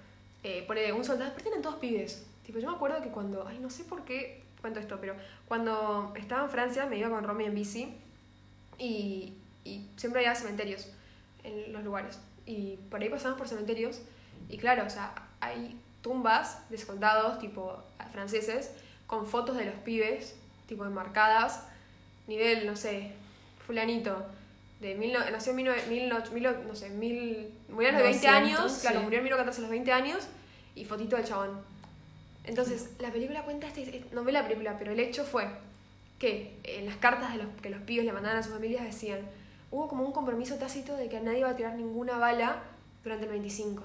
[0.43, 2.25] eh, pone un soldado, pero eran todos pibes.
[2.45, 5.15] Tipo, yo me acuerdo que cuando, ay, no sé por qué cuento esto, pero
[5.47, 7.93] cuando estaba en Francia me iba con Romy en bici
[8.77, 10.87] y, y siempre había cementerios
[11.47, 12.19] en los lugares.
[12.45, 14.01] Y por ahí pasamos por cementerios
[14.49, 17.75] y claro, o sea, hay tumbas de soldados tipo
[18.11, 18.71] franceses
[19.07, 20.35] con fotos de los pibes,
[20.67, 21.63] tipo enmarcadas,
[22.27, 23.11] nivel, no sé,
[23.65, 24.25] fulanito,
[24.81, 28.01] de mil, no- nació en mil, mil no- mil no sé, mil, murió a los
[28.03, 29.03] 20 900, años, claro, sí.
[29.03, 30.27] murió en 1914 a los 20 años
[30.75, 31.59] y fotito del chabón.
[32.43, 35.47] Entonces, la película cuenta este, eh, no ve la película, pero el hecho fue
[36.19, 39.19] que en las cartas de los, que los pibes le mandaban a sus familias decían,
[39.71, 42.63] hubo como un compromiso tácito de que nadie iba a tirar ninguna bala
[43.03, 43.83] durante el 25.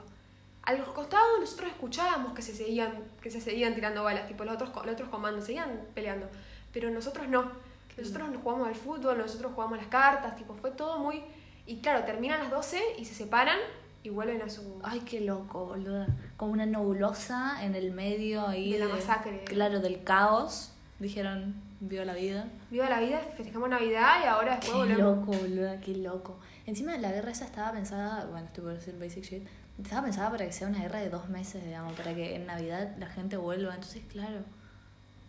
[0.63, 4.55] A los costados nosotros escuchábamos que se seguían, que se seguían tirando balas, tipo los
[4.55, 6.29] otros, los otros comandos, seguían peleando,
[6.73, 7.51] pero nosotros no.
[7.97, 11.23] Nosotros nos jugamos al fútbol, nosotros jugamos las cartas, tipo, fue todo muy...
[11.67, 13.59] Y claro, terminan las 12 y se separan
[14.03, 14.81] y vuelven a su...
[14.83, 16.07] Ay, qué loco, boludo.
[16.37, 18.73] Como una nebulosa en el medio ahí.
[18.73, 19.45] De la masacre.
[19.45, 20.73] Claro, del caos.
[20.99, 22.47] Dijeron, vio la vida.
[22.71, 25.19] Viva la vida, festejamos Navidad y ahora Qué después volvemos.
[25.19, 26.39] loco, boludo, qué loco.
[26.67, 29.49] Encima la guerra esa estaba pensada, bueno, estoy por decir basic shit,
[29.83, 32.95] estaba pensada para que sea una guerra de dos meses, digamos, para que en Navidad
[32.99, 33.75] la gente vuelva.
[33.75, 34.41] Entonces, claro,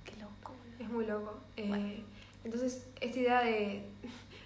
[0.05, 0.83] qué loco, boludo.
[0.83, 1.39] Es muy loco.
[1.57, 2.13] Eh, Bueno.
[2.43, 3.85] Entonces, esta idea de.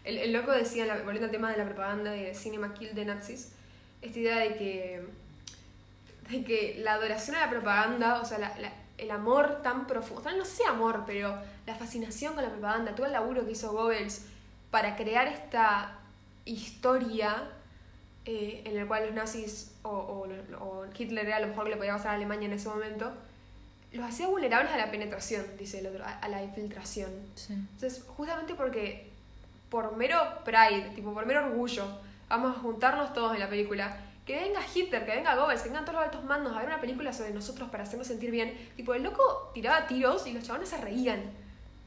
[0.04, 2.94] El, el loco decía, la- volviendo al tema de la propaganda y del cinema kill
[2.96, 3.52] de nazis,
[4.02, 5.06] esta idea de que.
[6.30, 10.22] de que la adoración a la propaganda, o sea, la- la- el amor tan profundo,
[10.22, 13.46] o sea, no sé si amor, pero la fascinación con la propaganda, todo el laburo
[13.46, 14.26] que hizo Goebbels
[14.72, 16.00] para crear esta
[16.46, 17.50] historia
[18.26, 20.28] eh, en el cual los nazis o, o,
[20.60, 23.14] o Hitler era lo mejor que le podía pasar a Alemania en ese momento,
[23.94, 27.12] los hacía vulnerables a la penetración, dice el otro, a, a la infiltración.
[27.36, 27.54] Sí.
[27.54, 29.10] Entonces, justamente porque
[29.70, 31.86] por mero pride, tipo por mero orgullo,
[32.30, 33.98] vamos a juntarnos todos en la película.
[34.28, 36.82] Que venga Hitler, que venga Goebbels, que vengan todos los altos mandos a ver una
[36.82, 38.56] película sobre nosotros para hacernos sentir bien.
[38.76, 41.22] Tipo, el loco tiraba tiros y los chabones se reían.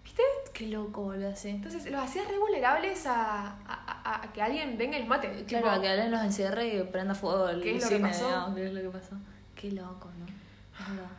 [0.03, 0.23] ¿Viste?
[0.55, 1.51] Qué loco, boludo, sí.
[1.51, 5.29] Entonces los hacía re vulnerables a, a- a- a que alguien venga y los mate.
[5.47, 7.99] Claro, Tipo, a que alguien los encierre y prenda fuego el ¿Qué es lo que
[7.99, 8.53] pasó?
[8.55, 9.17] ¿qué es lo que pasó?
[9.55, 10.25] Qué loco, ¿no?
[10.27, 11.11] Es verdad.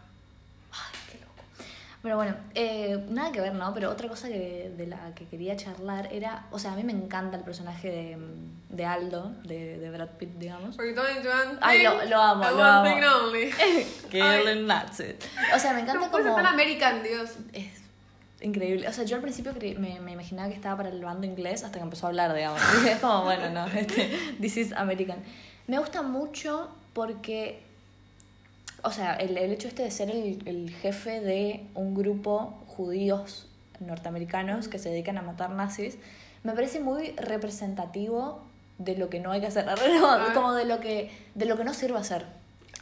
[2.04, 3.72] Pero bueno, eh, nada que ver, ¿no?
[3.76, 6.94] Pero otra cosa que, de la que quería charlar era, o sea, a mí me
[6.94, 8.18] encanta el personaje de,
[8.70, 10.76] de Aldo, de, de Brad Pitt, digamos.
[10.78, 10.96] Porque
[11.62, 12.84] Ay, lo- lo amo, lo one amo.
[12.86, 13.52] thing only.
[14.10, 15.16] Killing Nazis.
[15.56, 16.36] O sea, me encanta No como...
[16.36, 17.36] tan American, Dios.
[17.54, 17.82] Es
[18.42, 18.88] increíble.
[18.88, 21.64] O sea, yo al principio creí- me, me imaginaba que estaba para el bando inglés
[21.64, 22.60] hasta que empezó a hablar, digamos.
[22.84, 24.10] Y es como, bueno, no, este,
[24.42, 25.20] this is American.
[25.68, 27.62] Me gusta mucho porque,
[28.84, 33.48] o sea, el, el hecho este de ser el, el jefe de un grupo judíos
[33.80, 35.98] norteamericanos que se dedican a matar nazis,
[36.44, 38.42] me parece muy representativo
[38.78, 39.66] de lo que no hay que hacer.
[39.66, 42.26] No, como de lo que, de lo que no sirve hacer.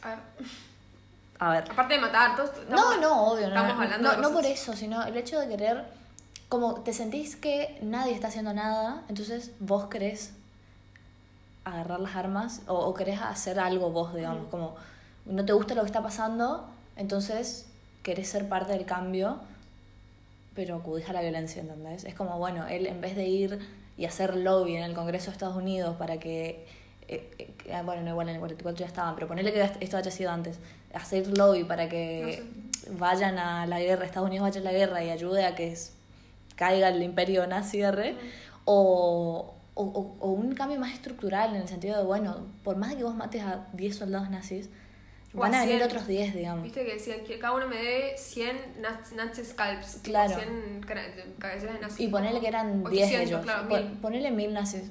[0.01, 0.19] A ver.
[1.39, 1.71] A ver.
[1.71, 2.51] Aparte de matar, todos.
[2.69, 3.55] No, no, obvio, no.
[3.55, 5.85] Estamos no, hablando no, de no por eso, sino el hecho de querer,
[6.49, 10.33] como te sentís que nadie está haciendo nada, entonces vos querés
[11.63, 14.75] agarrar las armas o, o querés hacer algo vos, digamos, como
[15.25, 17.67] no te gusta lo que está pasando, entonces
[18.03, 19.39] querés ser parte del cambio,
[20.55, 22.03] pero acudís a la violencia, ¿entendés?
[22.03, 23.60] Es como, bueno, él en vez de ir
[23.97, 26.65] y hacer lobby en el Congreso de Estados Unidos para que,
[27.08, 29.97] eh, eh, ah, bueno, no igual en el 44 ya estaban, pero ponerle que esto
[29.97, 30.58] haya sido antes,
[30.93, 32.43] hacer lobby para que
[32.97, 35.93] vayan a la guerra, Estados Unidos vaya a la guerra y ayude a que es-
[36.55, 38.15] caiga el imperio nazi, arre,
[38.65, 42.89] o, o, o- o un cambio más estructural en el sentido de, bueno, por más
[42.91, 44.69] de que vos mates a 10 soldados nazis,
[45.34, 45.88] van a a venir 100.
[45.89, 46.63] otros 10, digamos.
[46.63, 50.00] Viste que decían que cada uno me dé 100 naz- Nazi scalps.
[50.04, 50.36] Claro.
[50.36, 51.04] 100 cara-
[51.38, 52.04] cabeceras de nazi.
[52.04, 53.42] Y ponerle que eran O 10 de 800, ellos.
[53.44, 53.98] claro, mil.
[54.00, 54.84] Ponerle mil nazis.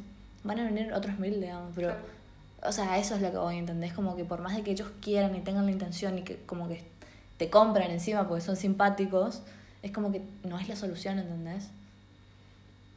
[0.44, 1.72] Van a venir otros mil, digamos.
[1.74, 2.02] Pero, Claro.
[2.62, 3.58] o sea, eso es lo que voy.
[3.82, 6.36] Es como que por más de que ellos quieran y tengan la intención y que
[6.46, 6.84] como que
[7.36, 9.42] te compran encima porque son simpáticos,
[9.82, 11.68] es como que no es la solución, ¿entendés?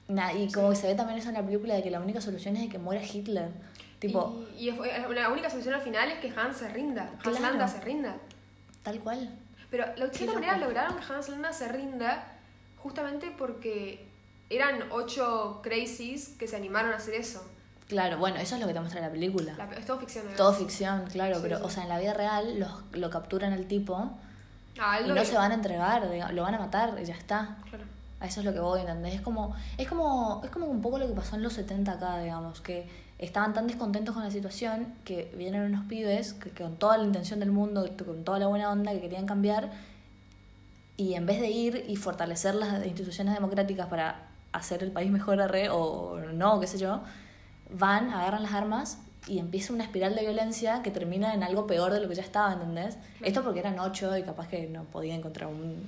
[0.08, 2.20] Na- y como que se ve también eso en la película de que la única
[2.22, 3.50] solución es de que muera Hitler.
[4.02, 7.04] Tipo, Y, y la única solución al final es que Hans se rinda.
[7.04, 7.40] Hans Claro.
[7.40, 8.18] Landa se rinda.
[8.84, 9.30] tal cual.
[9.70, 12.26] Pero de cierta manera lograron que Hans Landa se rinda
[12.80, 14.06] justamente porque
[14.50, 17.48] eran ocho crazies que se animaron a hacer eso.
[17.88, 19.54] Claro, bueno, eso es lo que te muestra la película.
[19.58, 20.26] La- es todo ficción.
[20.30, 20.36] ¿no?
[20.36, 21.64] Todo ficción, claro, Sí, pero, sí.
[21.66, 24.12] o sea, en la vida real los, lo capturan al tipo
[24.80, 27.58] Ah, y no se van a entregar, lo van a matar y ya está.
[27.70, 27.84] Claro.
[28.22, 29.16] A eso es lo que voy, ¿entendés?
[29.16, 32.20] Es como, es como, es como un poco lo que pasó en los 70 acá,
[32.20, 32.88] digamos, que
[33.22, 37.06] estaban tan descontentos con la situación que vienen unos pibes que, que con toda la
[37.06, 39.72] intención del mundo, con toda la buena onda que querían cambiar,
[40.98, 45.42] y en vez de ir y fortalecer las instituciones democráticas para hacer el país mejor
[45.42, 47.02] arre, o no, qué sé yo,
[47.74, 51.92] van, agarran las armas y empieza una espiral de violencia que termina en algo peor
[51.94, 52.98] de lo que ya estaba, ¿entendés?
[53.22, 55.82] Esto porque eran ocho y capaz que no podía encontrar un-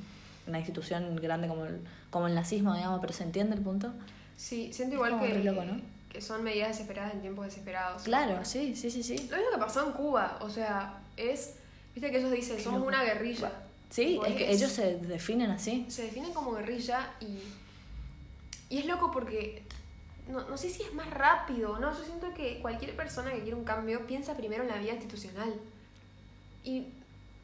[0.47, 3.91] una institución grande como el, como el nazismo, digamos, pero ¿se entiende el punto?
[4.37, 5.81] Sí, siento igual que, loco, ¿no?
[6.13, 8.03] Que son medidas desesperadas en tiempos desesperados.
[8.03, 9.17] Claro, sí, sí, sí, sí.
[9.29, 11.55] Lo mismo que pasó en Cuba, o sea, es.
[11.95, 13.51] Viste que ellos dicen, somos una guerrilla.
[13.89, 15.85] Sí, es que ellos se definen así.
[15.89, 17.39] se definen como guerrilla y.
[18.69, 19.63] Y es loco porque.
[20.27, 21.91] No, no sé si es más rápido, ¿no?
[21.97, 25.53] Yo siento que cualquier persona que quiere un cambio piensa primero en la vida institucional.
[26.63, 26.87] Y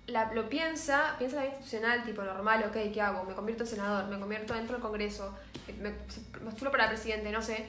[0.08, 3.26] la- lo piensa, piensa en la vida institucional, tipo normal, ok, ¿qué hago?
[3.26, 5.36] Me convierto en senador, me convierto dentro del Congreso,
[5.82, 7.66] me me postulo para presidente, no sé.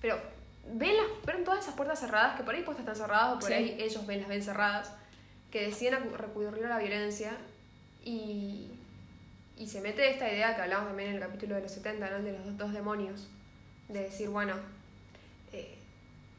[0.00, 0.18] Pero
[0.72, 3.48] ven, las, ven todas esas puertas cerradas, que por ahí puestas están cerradas o por
[3.48, 3.54] Sí.
[3.54, 4.92] ahí ellos ven las ven cerradas,
[5.50, 7.32] que deciden recurrir a la violencia
[8.04, 8.70] y,
[9.56, 12.22] y se mete esta idea que hablamos también en el capítulo de los 70, ¿no?
[12.22, 13.28] De los dos, demonios,
[13.88, 14.54] de decir, bueno,
[15.52, 15.76] eh,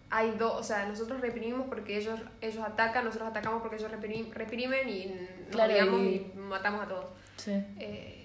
[0.10, 4.32] hay dos, o sea, nosotros reprimimos porque ellos, ellos atacan, nosotros atacamos porque ellos reprim-
[4.34, 6.32] reprimen y nos Claro, y...
[6.36, 7.06] matamos a todos.
[7.38, 7.52] Sí.
[7.80, 8.25] Eh,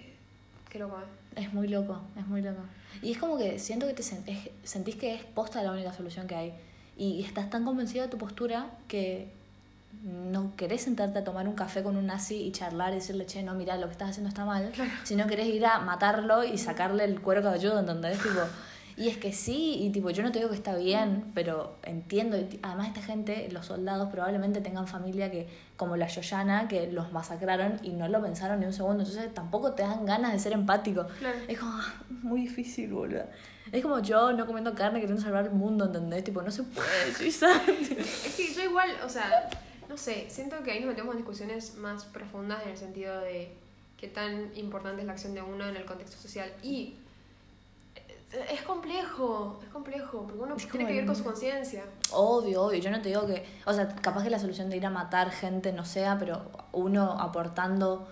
[0.70, 1.42] qué loco, ¿eh?
[1.42, 2.60] Es muy loco, es muy loco.
[3.02, 5.92] Y es como que siento que te sen- es- sentís que es posta la única
[5.92, 6.54] solución que hay.
[6.96, 9.28] Y estás tan convencido de tu postura que
[10.04, 13.42] no querés sentarte a tomar un café con un nazi y charlar y decirle, che,
[13.42, 14.72] no, mira, lo que estás haciendo está mal,
[15.04, 18.18] sino querés ir a matarlo y sacarle el cuero cabelludo, ¿entendés?
[18.18, 18.40] Tipo,
[19.00, 22.36] y es que sí, y tipo, yo no te digo que está bien, pero entiendo,
[22.36, 27.10] y además esta gente, los soldados probablemente tengan familia que, como la Yoyana, que los
[27.10, 30.52] masacraron y no lo pensaron ni un segundo, entonces tampoco te dan ganas de ser
[30.52, 31.06] empático.
[31.18, 31.38] Claro.
[31.48, 33.24] Es como ah, muy difícil, boludo.
[33.72, 36.22] Es como yo no comiendo carne queriendo salvar el mundo, ¿entendés?
[36.22, 37.48] Tipo, no se puede, Suiza.
[37.68, 39.48] Es que yo igual, o sea,
[39.88, 43.56] no sé, siento que ahí nos metemos en discusiones más profundas en el sentido de
[43.96, 46.52] qué tan importante es la acción de uno en el contexto social.
[46.62, 46.96] Y
[48.32, 51.84] es complejo, es complejo, porque uno tiene que vivir con su conciencia.
[52.12, 52.78] Obvio, obvio.
[52.80, 53.44] Yo no te digo que.
[53.66, 57.18] O sea, capaz que la solución de ir a matar gente no sea, pero uno
[57.18, 58.08] aportando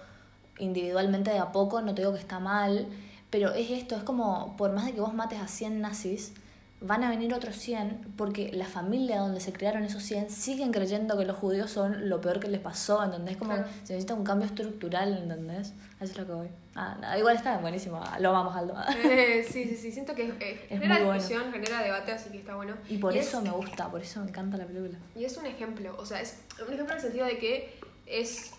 [0.59, 2.89] individualmente de a poco, no te digo que está mal.
[3.31, 6.33] Pero es esto, es como, por más de que vos mates a 100 nazis,
[6.81, 11.19] van a venir otros 100 porque la familia donde se crearon esos 100 siguen creyendo
[11.19, 13.37] que los judíos son lo peor que les pasó, ¿entendés?
[13.37, 13.69] Como Claro.
[13.83, 15.73] se necesita un cambio estructural, ¿entendés?
[16.01, 16.49] Eso es lo que voy.
[16.77, 18.75] Ah, nada, igual está buenísimo, lo vamos Aldo.
[19.05, 21.13] Eh, sí, sí, sí, siento que eh, Es genera muy bueno.
[21.15, 22.77] discusión, genera debate, así que está bueno.
[22.89, 24.97] Y por es- eso me gusta, por eso me encanta la película.
[25.17, 27.75] Y es un ejemplo, o sea, es un ejemplo en el sentido de que
[28.07, 28.53] es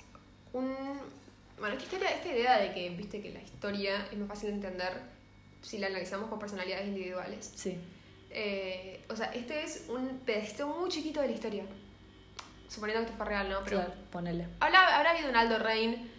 [0.51, 0.75] un...
[1.57, 4.49] Bueno, es que esta, esta idea de que, viste, que la historia es más fácil
[4.49, 4.91] de entender
[5.61, 7.51] si la analizamos con personalidades individuales.
[7.55, 7.77] Sí.
[8.31, 11.63] Eh, o sea, este es un pedacito muy chiquito de la historia.
[12.67, 13.59] Suponiendo que esto fue real, ¿no?
[13.65, 14.47] Pero Claro, ponele.
[14.59, 16.09] habrá, habrá habido un Aldo Rein,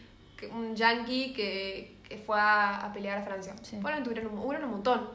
[0.53, 3.55] un yankee que, que fue a, a pelear a Francia.
[3.63, 3.77] Sí.
[3.77, 5.09] Probablemente hubieran un, un montón.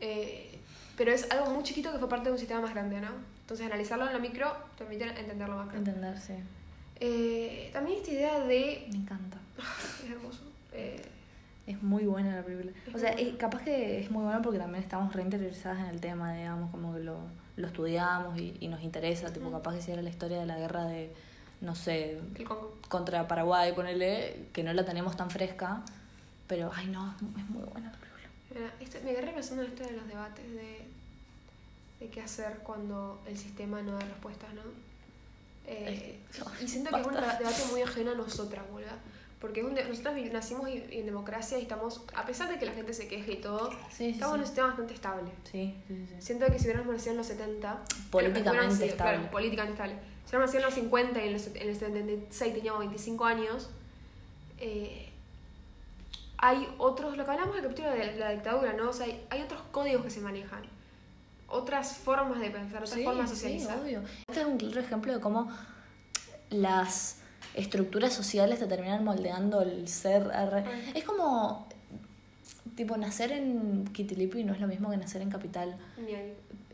[0.00, 0.58] Eh,
[0.96, 3.08] pero es algo muy chiquito que fue parte de un sistema más grande, ¿no?
[3.42, 5.90] Entonces analizarlo en lo micro te permite entenderlo más grande.
[5.90, 6.34] Entender, sí.
[7.00, 8.86] Eh, también esta idea de...
[8.90, 9.38] Me encanta.
[10.04, 10.40] Es hermoso.
[10.72, 11.02] Eh,
[11.70, 12.72] Es muy buena la película.
[12.86, 16.00] Es O sea, eh, capaz que es muy buena porque también estamos reinteriorizadas en el
[16.00, 17.18] tema, digamos, como que lo,
[17.56, 19.32] lo estudiamos y, y nos interesa.
[19.32, 21.12] Tipo, capaz que si era la historia de la guerra de,
[21.60, 22.18] no sé,
[22.88, 25.82] contra Paraguay, ponele, que no la tenemos tan fresca.
[26.48, 28.28] Pero, ay, no, es, mu- es muy buena la película.
[28.54, 30.78] Mira, esto- me agarré pensando en esto de los debates de,
[32.00, 34.62] de qué hacer cuando el sistema no da respuestas, ¿no?
[35.66, 36.18] Eh,
[36.60, 38.88] y siento que es un debate muy ajeno a nosotras, boludo.
[39.40, 42.72] Porque es un de- vi- nacimos en democracia y estamos, a pesar de que la
[42.72, 45.30] gente se queje y todo, Sí, sí, estamos en un sistema bastante estable.
[45.50, 45.74] Sí.
[46.18, 49.16] Siento que si hubiéramos nacido en los 70, Políticamente estable.
[49.16, 49.94] Claro, políticamente estable.
[50.26, 53.70] Si hubiéramos nacido en los 50 y en, los, en el 76 teníamos 25 años,
[54.58, 55.06] eh,
[56.36, 58.90] hay otros, lo que hablamos del capítulo de la dictadura, ¿no?
[58.90, 60.62] O sea, hay, hay otros códigos que se manejan,
[61.48, 63.78] otras formas de pensar, otras Sí, formas de sí, socializar.
[63.80, 64.02] obvio.
[64.28, 65.50] Este es un claro ejemplo de cómo
[66.50, 67.16] las
[67.54, 70.30] estructuras sociales te terminan moldeando el ser.
[70.94, 71.68] Es como,
[72.76, 75.76] tipo, nacer en Kitilipi no es lo mismo que nacer en Capital.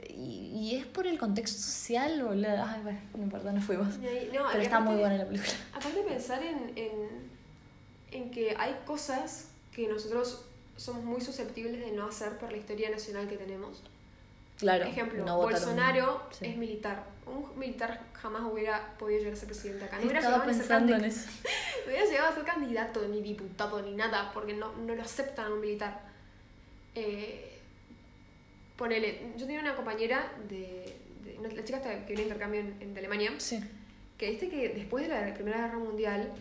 [0.09, 2.65] Y, y es por el contexto social, boludo.
[2.67, 3.99] Ay, bueno, no importa, no fuimos.
[3.99, 5.53] No, Pero está muy buena la película.
[5.75, 6.93] Aparte de pensar en, en,
[8.13, 10.45] en que hay cosas que nosotros
[10.77, 13.83] somos muy susceptibles de no hacer por la historia nacional que tenemos.
[14.59, 14.85] Claro.
[14.85, 16.47] Por ejemplo, no Bolsonaro sí.
[16.47, 17.05] es militar.
[17.27, 19.97] Un militar jamás hubiera podido llegar a ser presidente acá.
[19.99, 21.27] No hubiera, Estaba llegado a ser pensando en eso.
[21.85, 25.47] no hubiera llegado a ser candidato, ni diputado, ni nada, porque no, no lo aceptan
[25.47, 26.01] a un militar.
[26.95, 27.59] Eh,
[28.77, 30.97] ponele, yo tenía una compañera de.
[31.25, 33.61] de- la chica que viene de intercambio en, en- Alemania, Sí.
[34.19, 36.33] que viste que después de la Primera Guerra Mundial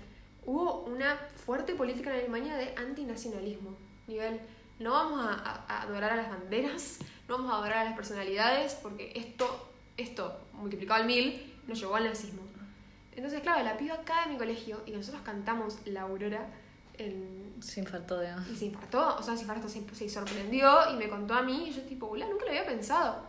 [0.45, 3.75] hubo una fuerte política en Alemania de antinacionalismo.
[4.07, 4.39] Nivel,
[4.79, 7.95] no vamos a, a- a adorar a las banderas, no vamos a adorar a las
[7.95, 12.41] personalidades, porque esto, esto multiplicado al mil, nos llevó al nazismo.
[13.15, 16.47] Entonces, claro, la piba acá en mi colegio y nosotros cantamos La Aurora
[16.97, 17.53] en...
[17.61, 21.07] Se infartó de Y se infartó, o sea, se infartó, se, se sorprendió y me
[21.07, 23.23] contó a mí y yo tipo, boludo, nunca lo había pensado.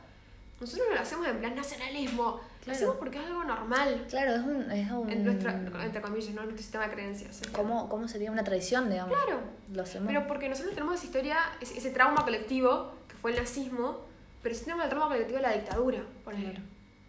[0.61, 2.77] Nosotros no lo hacemos en plan nacionalismo, lo Claro.
[2.79, 4.07] hacemos porque es algo normal.
[4.09, 4.71] Claro, es un.
[4.73, 6.41] Es un En nuestro, entre comillas, ¿no?
[6.41, 7.43] En nuestro sistema de creencias.
[7.43, 7.45] ¿eh?
[7.53, 9.15] ¿Cómo, ¿Cómo sería una tradición, digamos?
[9.17, 9.41] Claro.
[9.73, 10.09] Lo hacemos.
[10.09, 12.93] Pero porque nosotros tenemos esa historia, ese, ese trauma colectivo,
[13.27, 14.03] fue el nazismo,
[14.41, 16.63] pero sí tenemos el trauma colectivo de la dictadura, por ejemplo.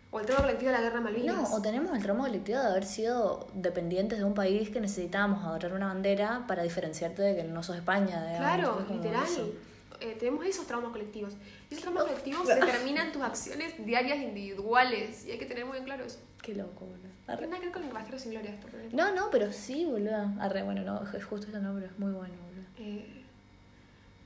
[0.09, 1.35] O el trauma colectivo de la guerra de Malvinas.
[1.35, 5.45] No, o tenemos el trauma colectivo de haber sido dependientes de un país que necesitábamos
[5.45, 8.19] adorar una bandera para diferenciarte de que no sos España.
[8.25, 8.37] digamos.
[8.39, 9.25] Claro, literal.
[9.25, 9.53] eso.
[9.99, 11.33] Eh, tenemos esos traumas colectivos.
[11.69, 15.23] Y esos traumas colectivos determinan tus acciones diarias individuales.
[15.27, 16.17] Y hay que tener muy en claro eso.
[16.41, 17.11] Qué loco, boludo.
[17.27, 18.67] Tiene nada que ver con el Bastardo sin gloria esto.
[18.91, 20.31] No, no, pero sí, boludo.
[20.39, 22.65] Arre, bueno, no, es justo eso no, pero es muy bueno, boludo.
[22.79, 23.16] Eh,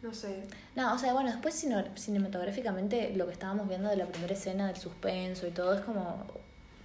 [0.01, 0.43] no sé.
[0.75, 4.67] No, o sea, bueno, después cine- cinematográficamente lo que estábamos viendo de la primera escena
[4.67, 6.25] del suspenso y todo es como,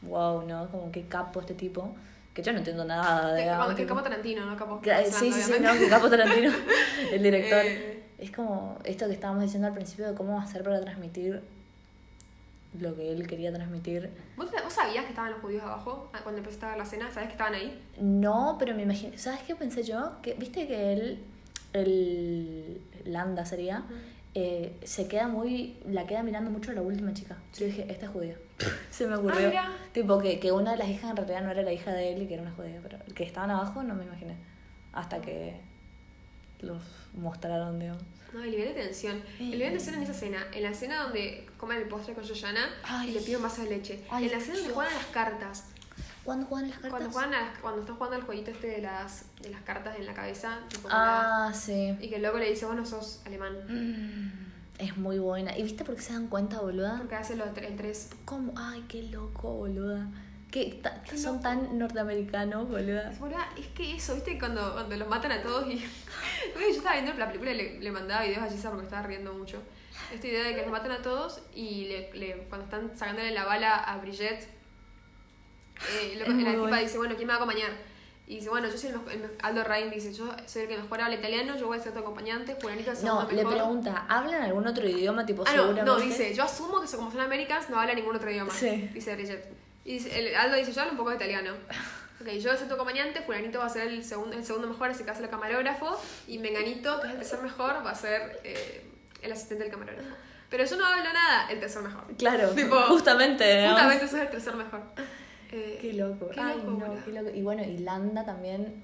[0.03, 0.69] wow, ¿no?
[0.71, 1.95] Como qué capo este tipo.
[2.35, 4.57] Que yo no entiendo nada, cuando- que capo Tarantino, ¿no?
[4.57, 4.81] Capo.
[4.83, 6.53] Que- sí, sí, sí, no, que capo Tarantino,
[7.13, 7.65] el director.
[7.65, 11.43] Eh, Es como esto que estábamos diciendo al principio de cómo hacer para transmitir
[12.81, 14.11] lo que él quería transmitir.
[14.37, 17.11] ¿Vos, vos sabías que estaban los judíos abajo ah, cuando empezaste a ver la cena?
[17.11, 17.79] ¿Sabés que estaban ahí?
[18.01, 19.17] No, pero me imagino.
[19.17, 20.13] ¿Sabes qué pensé yo?
[20.23, 21.25] Que viste que él,
[21.73, 23.85] el Landa sería,
[24.35, 25.79] eh, se queda muy.
[25.87, 27.37] La queda mirando mucho a la última chica.
[27.59, 28.37] Yo dije, esta es judía.
[28.91, 29.51] se me ocurrió.
[29.57, 32.13] Ah, tipo que, que una de las hijas en realidad no era la hija de
[32.13, 34.37] él y que era una judía, pero el que estaban abajo no me imaginé.
[34.93, 35.61] Hasta que
[36.61, 36.83] los
[37.15, 38.03] mostraron, digamos.
[38.33, 39.23] No, el nivel de tensión.
[39.39, 40.47] El nivel de tensión en esa escena.
[40.53, 43.11] En la escena donde comen el postre con Yoyana Ay.
[43.11, 44.01] y le pide un vaso de leche.
[44.11, 44.75] Ay, en la escena donde Dios.
[44.75, 45.65] juegan a las cartas.
[46.27, 46.91] ¿Cuándo juegan las cartas?
[46.91, 49.97] Cuando, juegan a las- cuando están jugando al jueguito este de las, de las cartas
[49.97, 50.59] en la cabeza.
[50.69, 51.97] tipo, Ah, sí.
[52.01, 53.55] Y que luego le dice, vos no sos alemán.
[53.69, 55.57] Mm, es muy buena.
[55.57, 56.99] ¿Y viste por qué se dan cuenta, boluda?
[56.99, 58.11] Porque hace lo, el 3.
[58.27, 58.53] ¿Cómo?
[58.57, 60.09] Ay, qué loco, boluda.
[60.51, 60.81] Que
[61.17, 61.43] son loco.
[61.43, 63.11] tan norteamericanos, boluda.
[63.59, 64.39] Es que eso, ¿viste?
[64.39, 65.79] Cuando, cuando los matan a todos y...
[66.55, 69.33] Yo estaba viendo la película y le, le mandaba videos a Gisa porque estaba riendo
[69.35, 69.63] mucho.
[70.13, 73.45] Esta idea de que los matan a todos y le, le- cuando están sacándole la
[73.45, 74.49] bala a Brigitte,
[76.01, 76.77] eh, lo- Es la tipa bueno.
[76.79, 77.71] dice, bueno, ¿quién me va a acompañar?
[78.29, 80.69] Y dice, bueno, yo soy el, mejor- el mejor- Aldo Rain dice, yo soy el
[80.69, 83.37] que mejor habla italiano, yo voy a ser tu acompañante, Juanito el No, segundo le
[83.37, 83.55] mejor.
[83.55, 85.85] pregunta, ¿hablan algún otro idioma tipo Ah, no, seguramente?
[85.91, 88.53] no, dice, yo asumo que como son americanos no habla ningún otro idioma.
[88.53, 88.91] Sí.
[88.93, 89.47] Dice Bridget.
[89.85, 91.53] Y dice, el, Aldo dice, yo hablo un poco de italiano.
[92.19, 94.67] Ok, yo voy a ser tu acompañante, fulanito va a ser el segundo, el segundo
[94.67, 97.95] mejor, así que hace el camarógrafo, y Menganito, que es el tercer mejor, va a
[97.95, 98.87] ser eh,
[99.21, 100.09] el asistente del camarógrafo.
[100.49, 102.05] Pero yo no hablo nada, el tercer mejor.
[102.17, 103.69] Claro, Tipo, justamente.
[103.69, 104.81] Justamente sos el tercer mejor.
[105.53, 106.29] Eh, Qué loco.
[106.31, 107.31] Qué Ay, no, qué loco.
[107.35, 108.75] Y bueno, y Landa también,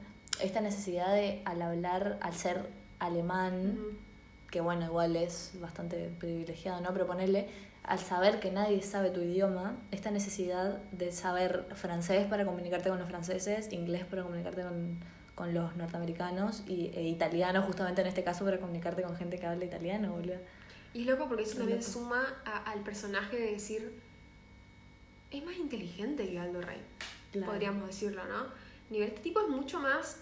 [0.41, 2.67] esta necesidad de, al hablar, al ser
[2.99, 3.97] alemán, Ujú.
[4.51, 6.93] que bueno, igual es bastante privilegiado, ¿no?
[6.93, 7.49] Pero ponerle,
[7.83, 12.99] al saber que nadie sabe tu idioma, esta necesidad de saber francés para comunicarte con
[12.99, 14.99] los franceses, inglés para comunicarte con,
[15.35, 19.47] con los norteamericanos y e italiano justamente en este caso para comunicarte con gente que
[19.47, 20.37] habla italiano, boludo.
[20.95, 21.91] Y es loco porque eso Es también loco.
[21.91, 23.99] suma a- al personaje de decir,
[25.39, 26.81] es más inteligente que Aldo Rey,
[27.33, 27.51] Claro.
[27.53, 28.47] podríamos decirlo, ¿no?
[28.91, 30.21] Nivel, este tipo es mucho más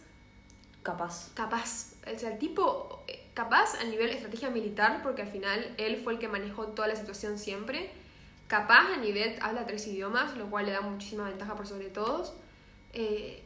[0.82, 1.32] Capaz.
[1.34, 6.00] capaz, o sea, el tipo eh, capaz a nivel estrategia militar, porque al final él
[6.02, 7.90] fue el que manejó toda la situación siempre,
[8.48, 12.34] capaz a nivel, habla tres idiomas, lo cual le da muchísima ventaja por sobre todos,
[12.92, 13.42] eh,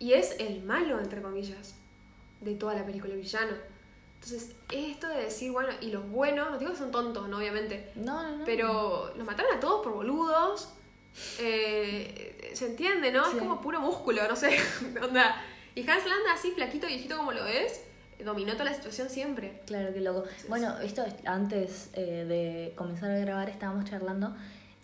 [0.00, 1.74] y es el malo, entre comillas,
[2.40, 3.56] de toda la película, el villano.
[4.22, 7.38] Entonces, es esto de decir, bueno, y los buenos, no digo que son tontos, ¿no?
[7.38, 8.44] Obviamente, No, no, no.
[8.44, 10.68] pero los mataron a todos por boludos.
[11.38, 13.24] eh, se entiende, ¿no?
[13.24, 13.36] Sí.
[13.36, 14.56] Es como puro músculo, no sé.
[15.02, 15.42] onda.
[15.74, 17.80] Y Hans Landa, así flaquito, viejito como lo es,
[18.24, 19.60] dominó toda la situación siempre.
[19.66, 20.24] Claro, qué loco.
[20.48, 24.34] Bueno, esto es- antes eh, de comenzar a grabar estábamos charlando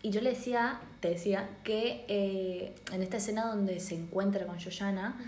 [0.02, 4.58] y yo le decía, te decía, que eh, en esta escena donde se encuentra con
[4.58, 5.18] Yoyana,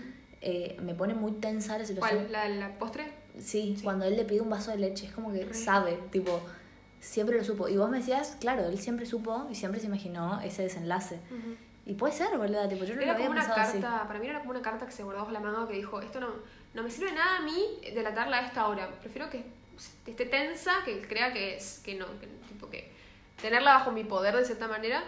[0.41, 2.19] eh, me pone muy tensa la situación.
[2.27, 2.31] ¿Cuál?
[2.31, 3.11] ¿La, la postre?
[3.39, 3.83] Sí, Sí.
[3.83, 6.41] cuando él le pide un vaso de leche, es como que sabe, tipo,
[6.99, 7.67] siempre lo supo.
[7.67, 11.19] Y vos me decías, claro, él siempre supo y siempre se imaginó ese desenlace.
[11.85, 13.79] Y puede ser, boluda, tipo, yo no lo Era había como una así.
[13.79, 16.01] carta, para mí era como una carta que se guardó bajo la manga que dijo,
[16.01, 16.29] esto no,
[16.73, 18.89] no me sirve nada a mí delatarla a esta hora.
[18.99, 19.45] Prefiero que
[20.05, 22.91] esté tensa, que crea que es, que no, que, tipo que
[23.41, 25.01] tenerla bajo mi poder de cierta manera,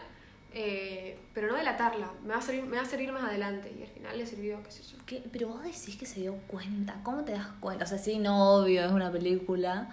[0.53, 2.11] eh, pero no delatarla.
[2.23, 3.73] Me va, a servir, me va a servir más adelante.
[3.77, 4.97] Y al final le sirvió, qué sé yo.
[5.05, 5.23] ¿Qué?
[5.31, 6.95] Pero vos decís que se dio cuenta.
[7.03, 7.85] ¿Cómo te das cuenta?
[7.85, 9.89] O sea, sí, no, obvio, es una película.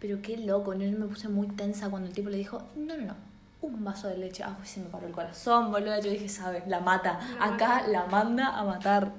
[0.00, 3.04] Pero qué loco, yo me puse muy tensa cuando el tipo le dijo, no, no,
[3.06, 3.16] no,
[3.62, 4.42] un vaso de leche.
[4.44, 5.98] Ah, se me paró el corazón, boludo.
[6.00, 6.66] Yo dije, ¿sabes?
[6.66, 7.18] La mata.
[7.38, 7.88] La Acá mata.
[7.88, 9.12] la manda a matar.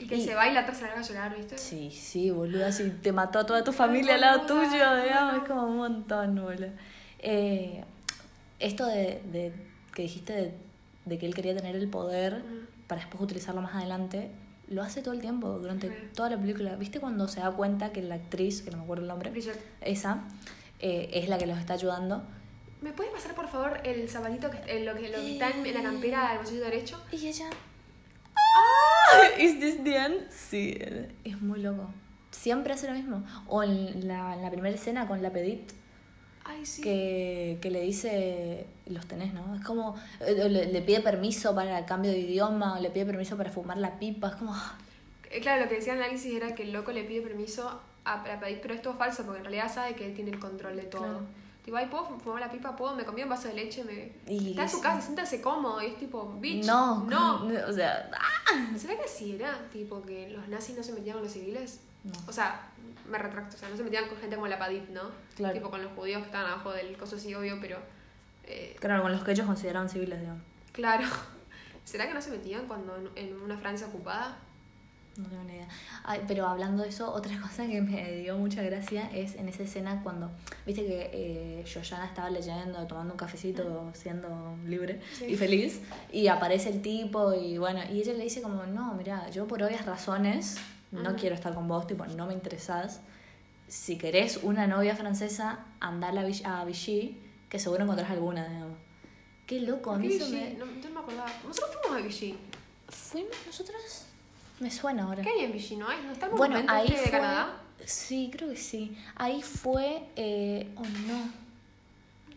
[0.00, 1.56] Y que Y- se va y la otra se larga a llorar, ¿viste?
[1.58, 2.70] Sí, sí, boludo.
[2.72, 6.34] Si te mató a toda tu familia al lado tuyo, digamos, es como un montón,
[6.36, 6.68] boludo.
[7.18, 7.82] Eh,
[8.58, 9.52] esto de, de
[9.96, 10.54] que dijiste de,
[11.06, 12.42] de que él quería tener el poder
[12.86, 14.30] para después utilizarlo más adelante,
[14.68, 15.94] lo hace todo el tiempo, durante Sí.
[16.14, 16.76] toda la película.
[16.76, 19.32] ¿Viste cuando se da cuenta que la actriz, que no me acuerdo el nombre,
[19.80, 20.24] esa,
[20.80, 22.22] eh, es la que los está ayudando?
[22.82, 25.64] ¿Me puedes pasar, por favor, el zapatito que, eh, lo, que, lo que está en,
[25.64, 27.02] en la campera del bolsillo derecho?
[27.10, 27.46] Y ella...
[28.34, 29.40] ¡Ah!
[29.40, 30.30] ¿Is this the end?
[30.30, 30.76] Sí,
[31.24, 31.88] es muy loco.
[32.32, 33.24] Siempre hace lo mismo.
[33.48, 35.72] O en la, en la primera escena con la pedit,
[36.48, 36.80] Ay, sí.
[36.80, 39.54] que, que le dice, los tenés, ¿no?
[39.56, 43.04] Es como, eh, le, le pide permiso para el cambio de idioma, o le pide
[43.06, 44.78] permiso para fumar la pipa, es como, ah,
[45.30, 48.24] Eh, Claro, lo que decía el análisis era que el loco le pide permiso a
[48.26, 50.76] la pedir, pero esto es falso porque en realidad sabe que él tiene el control
[50.76, 51.02] de todo.
[51.02, 51.20] Claro.
[51.64, 52.76] Tipo, ay, ¿puedo fumar la pipa?
[52.76, 52.94] ¿Puedo?
[52.94, 53.82] ¿Me comí un vaso de leche?
[53.82, 54.12] Me...
[54.32, 55.82] Y Está en su casa, siéntase cómodo.
[55.82, 57.44] Y es tipo, bitch, no, no.
[57.68, 59.68] o sea, ah, ¿Será que así era?
[59.72, 61.80] Tipo, que los nazis no se metían con los civiles.
[62.06, 62.12] No.
[62.26, 62.68] O sea,
[63.08, 65.10] me retracto, o sea, no se metían con gente como la Padit, ¿no?
[65.36, 65.54] Claro.
[65.54, 67.78] Tipo, con los judíos que estaban abajo del coso, sí, obvio, pero...
[68.44, 70.42] eh, Claro, con los que ellos consideraban civiles, digamos.
[70.72, 71.06] claro.
[71.84, 74.38] ¿Será que no se metían cuando en, en una Francia ocupada?
[75.18, 75.68] No tengo ni idea.
[76.04, 79.62] Ay, pero hablando de eso, otra cosa que me dio mucha gracia es en esa
[79.62, 80.30] escena cuando,
[80.66, 85.26] viste que eh, Yoyana estaba leyendo, tomando un cafecito, siendo libre Sí.
[85.26, 85.80] y feliz,
[86.12, 89.62] y aparece el tipo y bueno, y ella le dice como, no, mira, yo por
[89.62, 90.56] obvias razones
[90.92, 93.00] no quiero estar con vos, tipo, no me interesás.
[93.68, 96.08] Si querés una novia francesa, anda
[96.44, 98.78] a, Vichy, que seguro encontrás alguna, digamos.
[99.46, 100.54] Qué loco, a ¿Por mí eso me...
[100.54, 101.32] No, yo no me acordaba.
[101.44, 102.38] Nosotros fuimos a Vichy.
[102.88, 104.06] ¿Fuimos nosotros?
[104.60, 105.22] Me suena ahora.
[105.22, 105.86] ¿Qué hay en Vichy, no?
[106.02, 107.10] ¿No está el Bueno, ahí este de fue.
[107.10, 107.56] Canadá?
[107.84, 108.96] Sí, creo que sí.
[109.16, 110.02] Ahí fue.
[110.16, 111.30] Eh, oh no.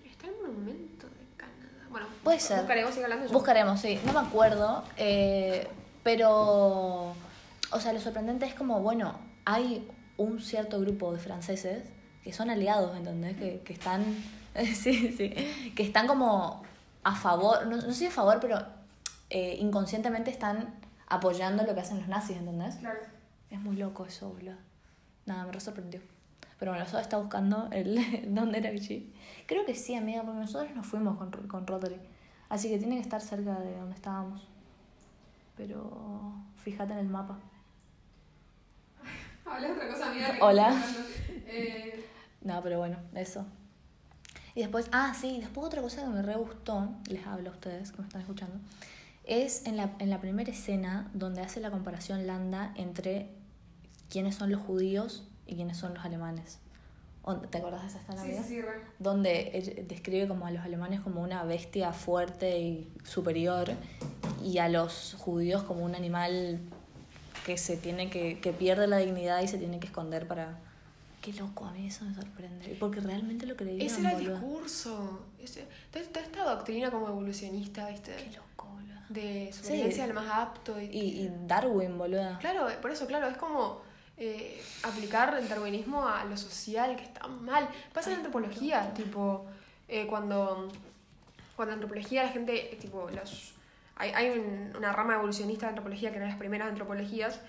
[0.09, 1.87] Está el monumento de Canadá.
[1.89, 2.57] Bueno, Puede ser.
[2.59, 3.31] Buscaremos, sigue hablando yo.
[3.33, 3.99] Buscaremos, sí.
[4.05, 4.83] No me acuerdo.
[4.97, 5.67] eh,
[6.03, 7.13] pero.
[7.71, 11.83] O sea, lo sorprendente es como, bueno, hay un cierto grupo de franceses
[12.23, 13.37] que son aliados, ¿entendés?
[13.37, 14.03] Que, que están.
[14.75, 15.29] sí, sí.
[15.75, 16.63] Que están como
[17.03, 17.65] a favor.
[17.65, 18.59] No, no sé si a favor, pero
[19.29, 20.73] eh, inconscientemente están
[21.09, 22.75] apoyando lo que hacen los nazis, ¿entendés?
[22.75, 22.99] Claro.
[23.49, 24.55] Es muy loco eso, boludo.
[25.25, 26.01] Nada, me re sorprendió.
[26.59, 27.99] Pero bueno, Soda está buscando el
[28.33, 29.13] dónde era Vichy.
[29.47, 31.99] Creo que sí, amiga, porque nosotros nos fuimos con, con Rotary.
[32.49, 34.47] Así que tiene que estar cerca de donde estábamos.
[35.55, 37.37] Pero fíjate en el mapa.
[39.45, 40.37] Habla otra cosa, amiga.
[40.41, 40.83] Hola.
[41.47, 42.05] Eh,
[42.41, 43.45] No, pero bueno, eso.
[44.55, 47.91] Y después, ah, sí, después otra cosa que me re gustó, les hablo a ustedes
[47.91, 48.59] que me están escuchando,
[49.29, 53.29] es en la, en la primera escena donde hace la comparación Landa entre
[54.09, 56.59] quiénes son los judíos y quiénes son los alemanes.
[57.21, 58.23] ¿O- ¿Te acordás de esa escena?
[58.23, 58.65] sí, sí, sí,
[58.97, 63.71] donde describe como a los alemanes como una bestia fuerte y superior
[64.43, 66.59] y a los judíos como un animal
[67.45, 70.57] que se tiene que, que pierde la dignidad y se tiene que esconder para,
[71.21, 72.77] Qué loco, a mí eso me sorprende.
[72.79, 75.25] Porque realmente lo creían, Ese era el discurso.
[75.37, 78.15] Ese, toda, toda esta doctrina como evolucionista, ¿viste?
[78.15, 78.48] Qué loco.
[79.09, 80.79] De supervivencia del más apto.
[80.79, 82.37] Y, Y, y Darwin, boluda.
[82.39, 83.81] Claro, por eso, claro, es como
[84.17, 87.67] eh, aplicar el darwinismo a lo social, que está mal.
[87.93, 89.45] Pasa en antropología, tipo,
[89.87, 90.67] eh, cuando,
[91.55, 93.53] cuando en antropología la gente, tipo, los,
[93.95, 97.39] hay, hay un- una rama evolucionista de antropología que eran las primeras antropologías,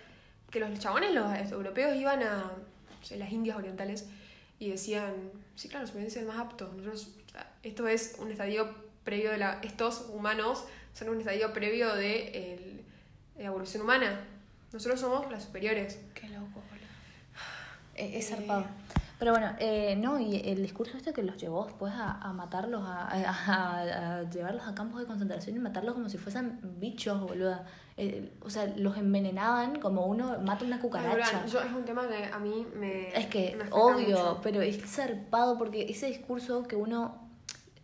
[0.50, 4.08] que los chabones, los europeos, iban a no sé, las Indias orientales
[4.58, 5.12] y decían,
[5.56, 6.68] sí, claro, supervivencia del más apto.
[6.76, 8.68] Nosotros, o sea, esto es un estadio
[9.04, 9.58] previo de la...
[9.62, 10.64] Estos humanos
[10.94, 12.84] son un estadio previo de el-
[13.36, 14.20] de la evolución humana.
[14.72, 15.98] Nosotros somos las superiores.
[16.14, 16.86] Qué loco, boludo.
[17.94, 18.34] Es, es Eh.
[18.36, 18.64] zarpado.
[19.18, 22.82] Pero bueno, eh, no, y el discurso este que los llevó después a, a matarlos,
[22.86, 27.66] a, a- a llevarlos a campos de concentración y matarlos como si fuesen bichos, boluda.
[27.98, 31.44] Eh, o sea, los envenenaban como uno mata una cucaracha.
[31.44, 33.08] yo, es un tema que a mí me.
[33.08, 34.40] Es que, me obvio, mucho.
[34.42, 37.19] pero es zarpado porque ese discurso que uno.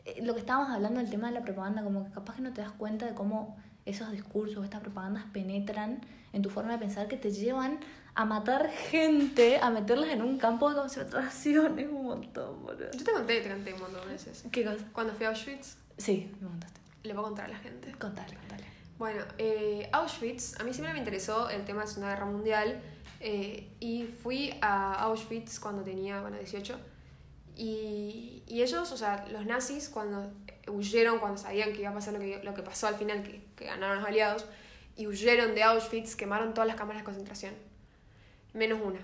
[0.06, 2.52] Eh, Lo que estábamos hablando del tema de la propaganda, como que capaz que no
[2.52, 6.00] te das cuenta de cómo esos discursos, estas propagandas penetran
[6.32, 7.78] en tu forma de pensar que te llevan
[8.14, 11.78] a matar gente, a meterlas en un campo de concentración.
[11.78, 12.90] Es un montón, boludo.
[12.96, 14.44] Yo te conté, te conté un montón de veces.
[14.50, 14.84] ¿Qué cosa?
[14.92, 16.80] Cuando fui a Auschwitz, Sí, me contaste.
[17.04, 17.92] le voy a contar a la gente.
[17.92, 18.64] Contale, contale.
[18.98, 22.80] Bueno, eh, Auschwitz, a mí siempre me interesó el tema de la Segunda Guerra Mundial
[23.20, 26.78] eh, y fui a Auschwitz cuando tenía, bueno, 18
[27.56, 30.30] y, y ellos, o sea, los nazis cuando
[30.68, 33.42] huyeron, cuando sabían que iba a pasar lo que, lo que pasó al final, que,
[33.56, 34.44] que ganaron los aliados,
[34.96, 37.54] y huyeron de Auschwitz, quemaron todas las cámaras de concentración,
[38.52, 39.00] menos una.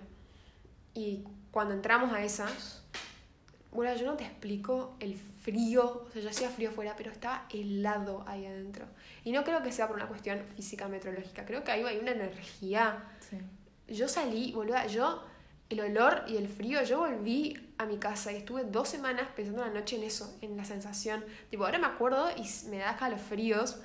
[0.94, 2.82] Y cuando entramos a esas,
[3.72, 7.46] bueno, yo no te explico el frío, o sea, ya hacía frío fuera, pero estaba
[7.50, 8.86] helado ahí adentro.
[9.24, 12.11] Y no creo que sea por una cuestión física meteorológica, creo que ahí hay una
[12.11, 13.03] energía.
[13.20, 13.38] Sí.
[13.88, 15.24] Yo salí, boluda, yo,
[15.70, 19.64] el olor y el frío, yo volví a mi casa y estuve dos semanas pensando
[19.64, 21.24] la noche en eso, en la sensación.
[21.50, 23.80] Tipo, ahora me acuerdo y me da escalofríos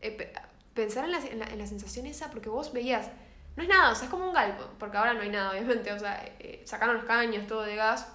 [0.00, 0.32] eh, pe-
[0.74, 3.10] pensar en la, en, la, en la sensación esa, porque vos veías,
[3.56, 5.92] no es nada, o sea, es como un galpo, porque ahora no hay nada, obviamente,
[5.92, 8.08] o sea, eh, sacaron los caños, todo de gas,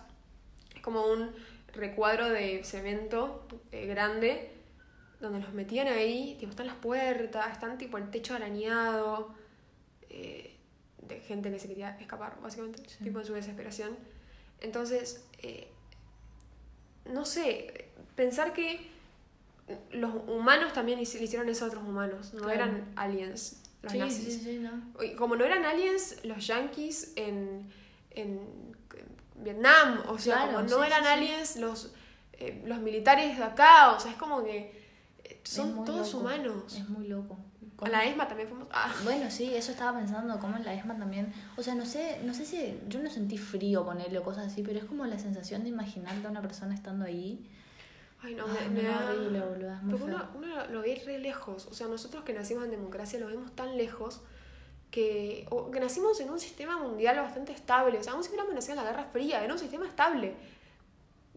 [0.76, 1.32] es como un
[1.74, 4.51] recuadro de cemento eh, grande
[5.20, 9.34] donde los metían ahí, tipo, están las puertas, están tipo el techo arañado,
[10.09, 10.53] eh,
[11.01, 13.03] de gente que se quería escapar, básicamente, Sí.
[13.03, 13.97] tipo en su desesperación.
[14.62, 15.68] Entonces, eh,
[17.05, 18.89] no sé, pensar que
[19.91, 22.53] los humanos también le hicieron eso a otros humanos, no Claro.
[22.53, 24.24] eran aliens los sí, nazis.
[24.36, 25.03] sí, sí, no.
[25.03, 27.72] Y Como no eran aliens los yankees en,
[28.12, 28.39] en
[29.36, 31.93] Vietnam, o sea, Claro, como no eran aliens los,
[32.34, 34.87] eh, los militares de acá, o sea, es como que
[35.44, 36.20] son todos loco.
[36.26, 36.76] humanos.
[36.76, 37.38] Es muy loco.
[37.76, 38.68] Con la ESMA también fuimos...
[38.72, 41.32] Ah, Bueno, sí, eso estaba pensando, como en la ESMA también.
[41.58, 44.64] O sea, no sé, no sé si yo no sentí frío ponerle o cosas así,
[44.64, 47.48] pero es como la sensación de imaginarte a una persona estando ahí.
[48.24, 49.06] ay, no, Ay, me, me no, da...
[49.12, 52.34] horrible, boludo, es muy Porque uno, uno lo- ve re lejos, o sea, nosotros que
[52.34, 54.22] nacimos en democracia lo vemos tan lejos
[54.90, 58.56] que, o que nacimos en un sistema mundial bastante estable, o sea, aún si hubiéramos
[58.56, 60.34] nacido en la Guerra Fría, era un sistema estable.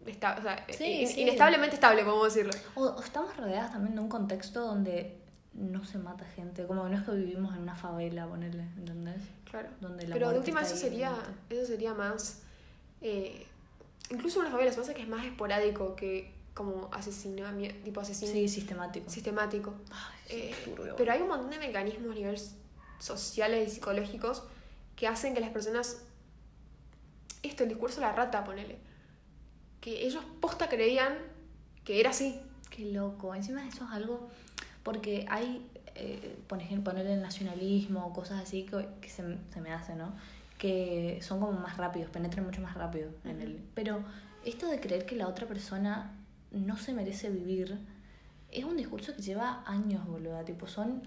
[0.05, 1.21] Esta- o sea, Sí, in- sí.
[1.21, 2.51] inestablemente estable, podemos decirlo.
[2.75, 5.17] O, o estamos rodeadas también de un contexto donde
[5.53, 9.21] no se mata gente, como no es que vivimos en una favela, ponerle, ¿entendés?
[9.49, 9.69] Claro.
[9.81, 11.13] Donde la Pero de última está eso sería,
[11.49, 12.41] eso sería más,
[13.01, 13.45] eh,
[14.09, 18.47] incluso en las favelas, pasa que es más esporádico que como asesinamiento, tipo asesino Sí,
[18.47, 19.09] sistemático.
[19.09, 19.73] sistemático.
[19.91, 20.55] Ay, Eh,
[20.97, 22.39] pero hay un montón de mecanismos a nivel
[22.99, 24.43] sociales y psicológicos
[24.95, 26.01] que hacen que las personas,
[27.43, 28.77] esto, el discurso de la rata, ponele,
[29.81, 31.13] que ellos posta creían
[31.83, 32.39] que era así.
[32.69, 33.35] Qué loco.
[33.35, 34.29] Encima eso es algo,
[34.83, 39.73] porque hay, eh, por ejemplo, poner el nacionalismo, cosas así que, que se, se me
[39.73, 40.13] hace, ¿no?
[40.57, 43.59] Que son como más rápidos, penetran mucho más rápido en el...
[43.73, 44.03] Pero
[44.45, 46.11] esto de creer que la otra persona
[46.51, 47.77] no se merece vivir,
[48.51, 50.43] es un discurso que lleva años, boluda.
[50.45, 51.01] Tipo, son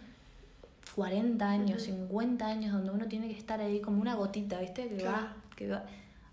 [0.95, 1.93] 40 años, Ujú.
[2.09, 4.89] 50 años donde uno tiene que estar ahí como una gotita, ¿viste?
[4.89, 5.27] Que Claro.
[5.27, 5.85] va, que va,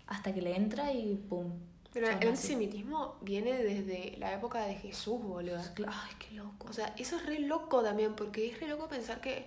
[0.06, 1.46] hasta que le entra y pum.
[1.92, 5.58] Pero el antisemitismo viene desde la época de Jesús, boludo.
[5.86, 6.68] Ay, qué loco.
[6.68, 9.46] O sea, eso es re loco también, porque es re loco pensar que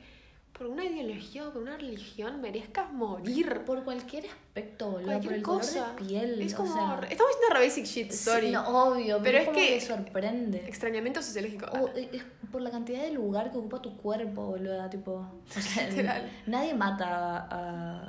[0.53, 3.63] por una ideología o por una religión merezcas morir.
[3.65, 5.83] Por cualquier aspecto, boludo, Cualquier por el cosa.
[5.83, 6.41] color de piel.
[6.43, 6.73] Es o como.
[6.73, 8.51] sea, Estamos diciendo re basic shit, sí, sorry.
[8.51, 10.57] no, obvio, pero, Pero es, como que- que sorprende.
[10.67, 11.65] Extrañamiento sociológico.
[11.71, 15.13] O, eh, es por la cantidad de lugar que ocupa tu cuerpo, boludo, tipo...
[15.13, 16.31] O sea, Literal.
[16.45, 17.47] nadie mata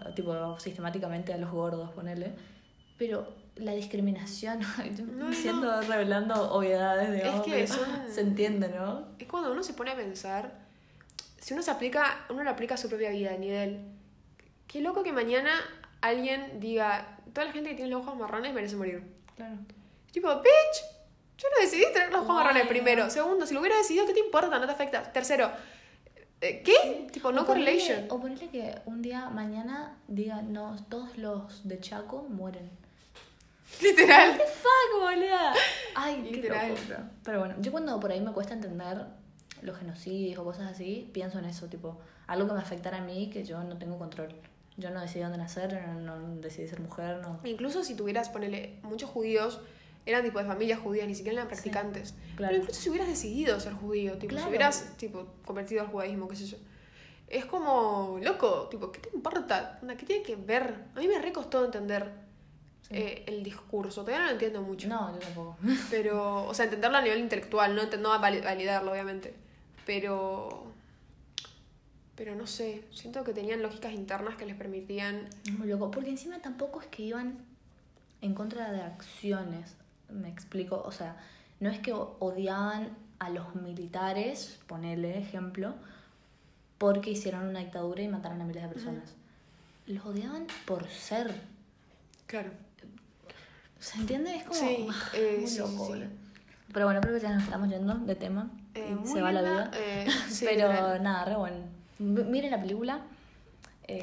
[0.08, 2.32] a, tipo, sistemáticamente a los gordos, ponele.
[2.96, 3.26] Pero
[3.56, 4.60] la discriminación,
[5.16, 9.08] No, siento revelando obviedades, digamos, que pero son- se entiende, ¿no?
[9.18, 10.58] Es cuando uno se pone a pensar,
[11.40, 13.80] si uno se aplica, uno lo aplica a su propia vida, a nivel.
[14.66, 15.52] Qué loco que mañana
[16.00, 19.02] alguien diga, toda la gente que tiene los ojos marrones merece morir.
[19.36, 19.56] Claro.
[20.10, 20.82] Tipo, bitch,
[21.38, 22.42] yo no decidí tener los ojos Bueno.
[22.44, 23.08] marrones primero.
[23.10, 24.58] Segundo, si lo hubiera decidido, ¿qué te importa?
[24.58, 25.12] No te afecta.
[25.12, 25.50] Tercero,
[26.40, 27.06] eh, ¿qué?
[27.12, 28.06] Tipo, no O ponerle- correlation.
[28.10, 32.70] O ponerle que un día, mañana, diga, no, todos los de Chaco mueren.
[33.82, 34.32] Literal.
[34.38, 35.52] ¡Fuck, boluda!
[35.94, 36.68] Ay, qué Literal.
[36.70, 36.96] loco, bro.
[37.24, 39.04] Pero bueno, yo cuando por ahí me cuesta entender
[39.62, 43.30] los genocidios o cosas así, pienso en eso, tipo, algo que me afectara a mí
[43.30, 44.28] que yo no tengo control.
[44.76, 47.40] Yo no decidí dónde nacer, no, no decidí ser mujer, no.
[47.44, 49.60] Incluso si tuvieras, ponele, muchos judíos
[50.04, 52.14] eran tipo de familias judías, ni siquiera eran practicantes.
[52.36, 52.52] claro.
[52.52, 54.44] Pero incluso si hubieras decidido ser judío, tipo, Claro.
[54.44, 56.58] si hubieras tipo convertido al judaísmo, qué sé yo.
[57.26, 59.80] Es como, loco, tipo, ¿qué te importa?
[59.98, 60.74] ¿Qué tiene que ver?
[60.94, 62.08] A mí me recostó entender
[62.90, 64.02] eh, el discurso.
[64.02, 64.88] Todavía no lo entiendo mucho.
[64.88, 65.56] No, yo tampoco.
[65.90, 69.34] Pero, o sea, entenderlo a nivel intelectual, no, no validarlo, obviamente.
[69.84, 70.64] Pero.
[72.14, 75.28] Pero no sé, siento que tenían lógicas internas que les permitían.
[75.58, 77.44] Muy loco, porque encima tampoco es que iban
[78.22, 79.76] en contra de acciones,
[80.08, 81.16] me explico, o sea,
[81.60, 85.74] no es que odiaban a los militares, ponerle ejemplo,
[86.78, 89.14] porque hicieron una dictadura y mataron a miles de personas.
[89.86, 91.34] Los odiaban por ser.
[92.26, 92.50] Claro.
[93.78, 94.34] ¿Se entiende?
[94.36, 95.86] Es como Sí, ah, eh, muy sí, loco.
[95.94, 96.02] sí.
[96.72, 98.50] Pero bueno, creo que ya nos estamos yendo de tema.
[98.74, 99.70] Eh, se va la vida.
[99.74, 100.06] eh,
[100.40, 101.56] pero nada, re bueno.
[101.98, 103.00] M- Miren la película.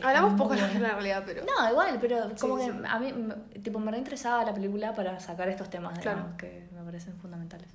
[0.02, 1.44] Hablamos poco de la realidad, pero.
[1.44, 3.14] No, igual, pero como que a mí,
[3.62, 6.20] tipo, me reinteresaba la película para sacar estos temas, Claro.
[6.20, 7.68] digamos, que me parecen fundamentales.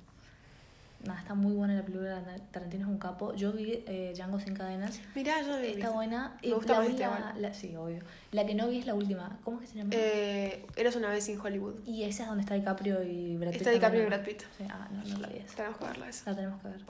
[1.05, 2.21] Nada, está muy buena la película,
[2.51, 3.33] Tarantino es un capo.
[3.33, 6.37] Yo vi eh, Django sin cadenas, Mirá, yo he está buena.
[6.43, 7.99] Me gusta la más vi este la, Sí, obvio.
[8.31, 9.39] La que no vi es la última.
[9.45, 9.91] ¿Cómo es que se llama?
[9.93, 11.75] Eh, eres una vez en Hollywood.
[11.85, 13.61] Y esa es donde está DiCaprio y Brad Pitt.
[13.61, 14.41] Está DiCaprio y Brad Pitt.
[14.57, 15.55] Sí, ah, no, no la vi esa.
[15.55, 16.29] Tenemos que verla esa.
[16.31, 16.81] La tenemos que ver.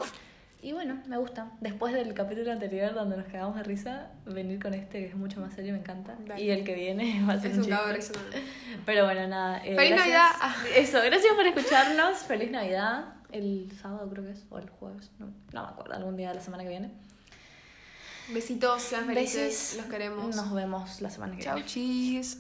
[0.61, 1.51] Y bueno, me gusta.
[1.61, 5.39] Después del capítulo anterior donde nos cagamos de risa, venir con este que es mucho
[5.39, 6.15] más serio me encanta.
[6.27, 6.41] Dale.
[6.41, 8.13] Y el que viene va a ser Es un un de risa.
[8.85, 9.59] Pero bueno, nada.
[9.63, 10.31] eh, ¡Feliz gracias- Navidad!
[10.75, 12.17] Eso, gracias por escucharnos.
[12.19, 13.18] Feliz Navidad.
[13.31, 15.09] El sábado creo que es, o el jueves.
[15.19, 16.91] No, no me acuerdo, algún día de la semana que viene.
[18.33, 19.75] Besitos, sean felices.
[19.77, 20.35] Los queremos.
[20.35, 21.69] Nos vemos la semana que Chau, viene.
[21.69, 22.39] chis.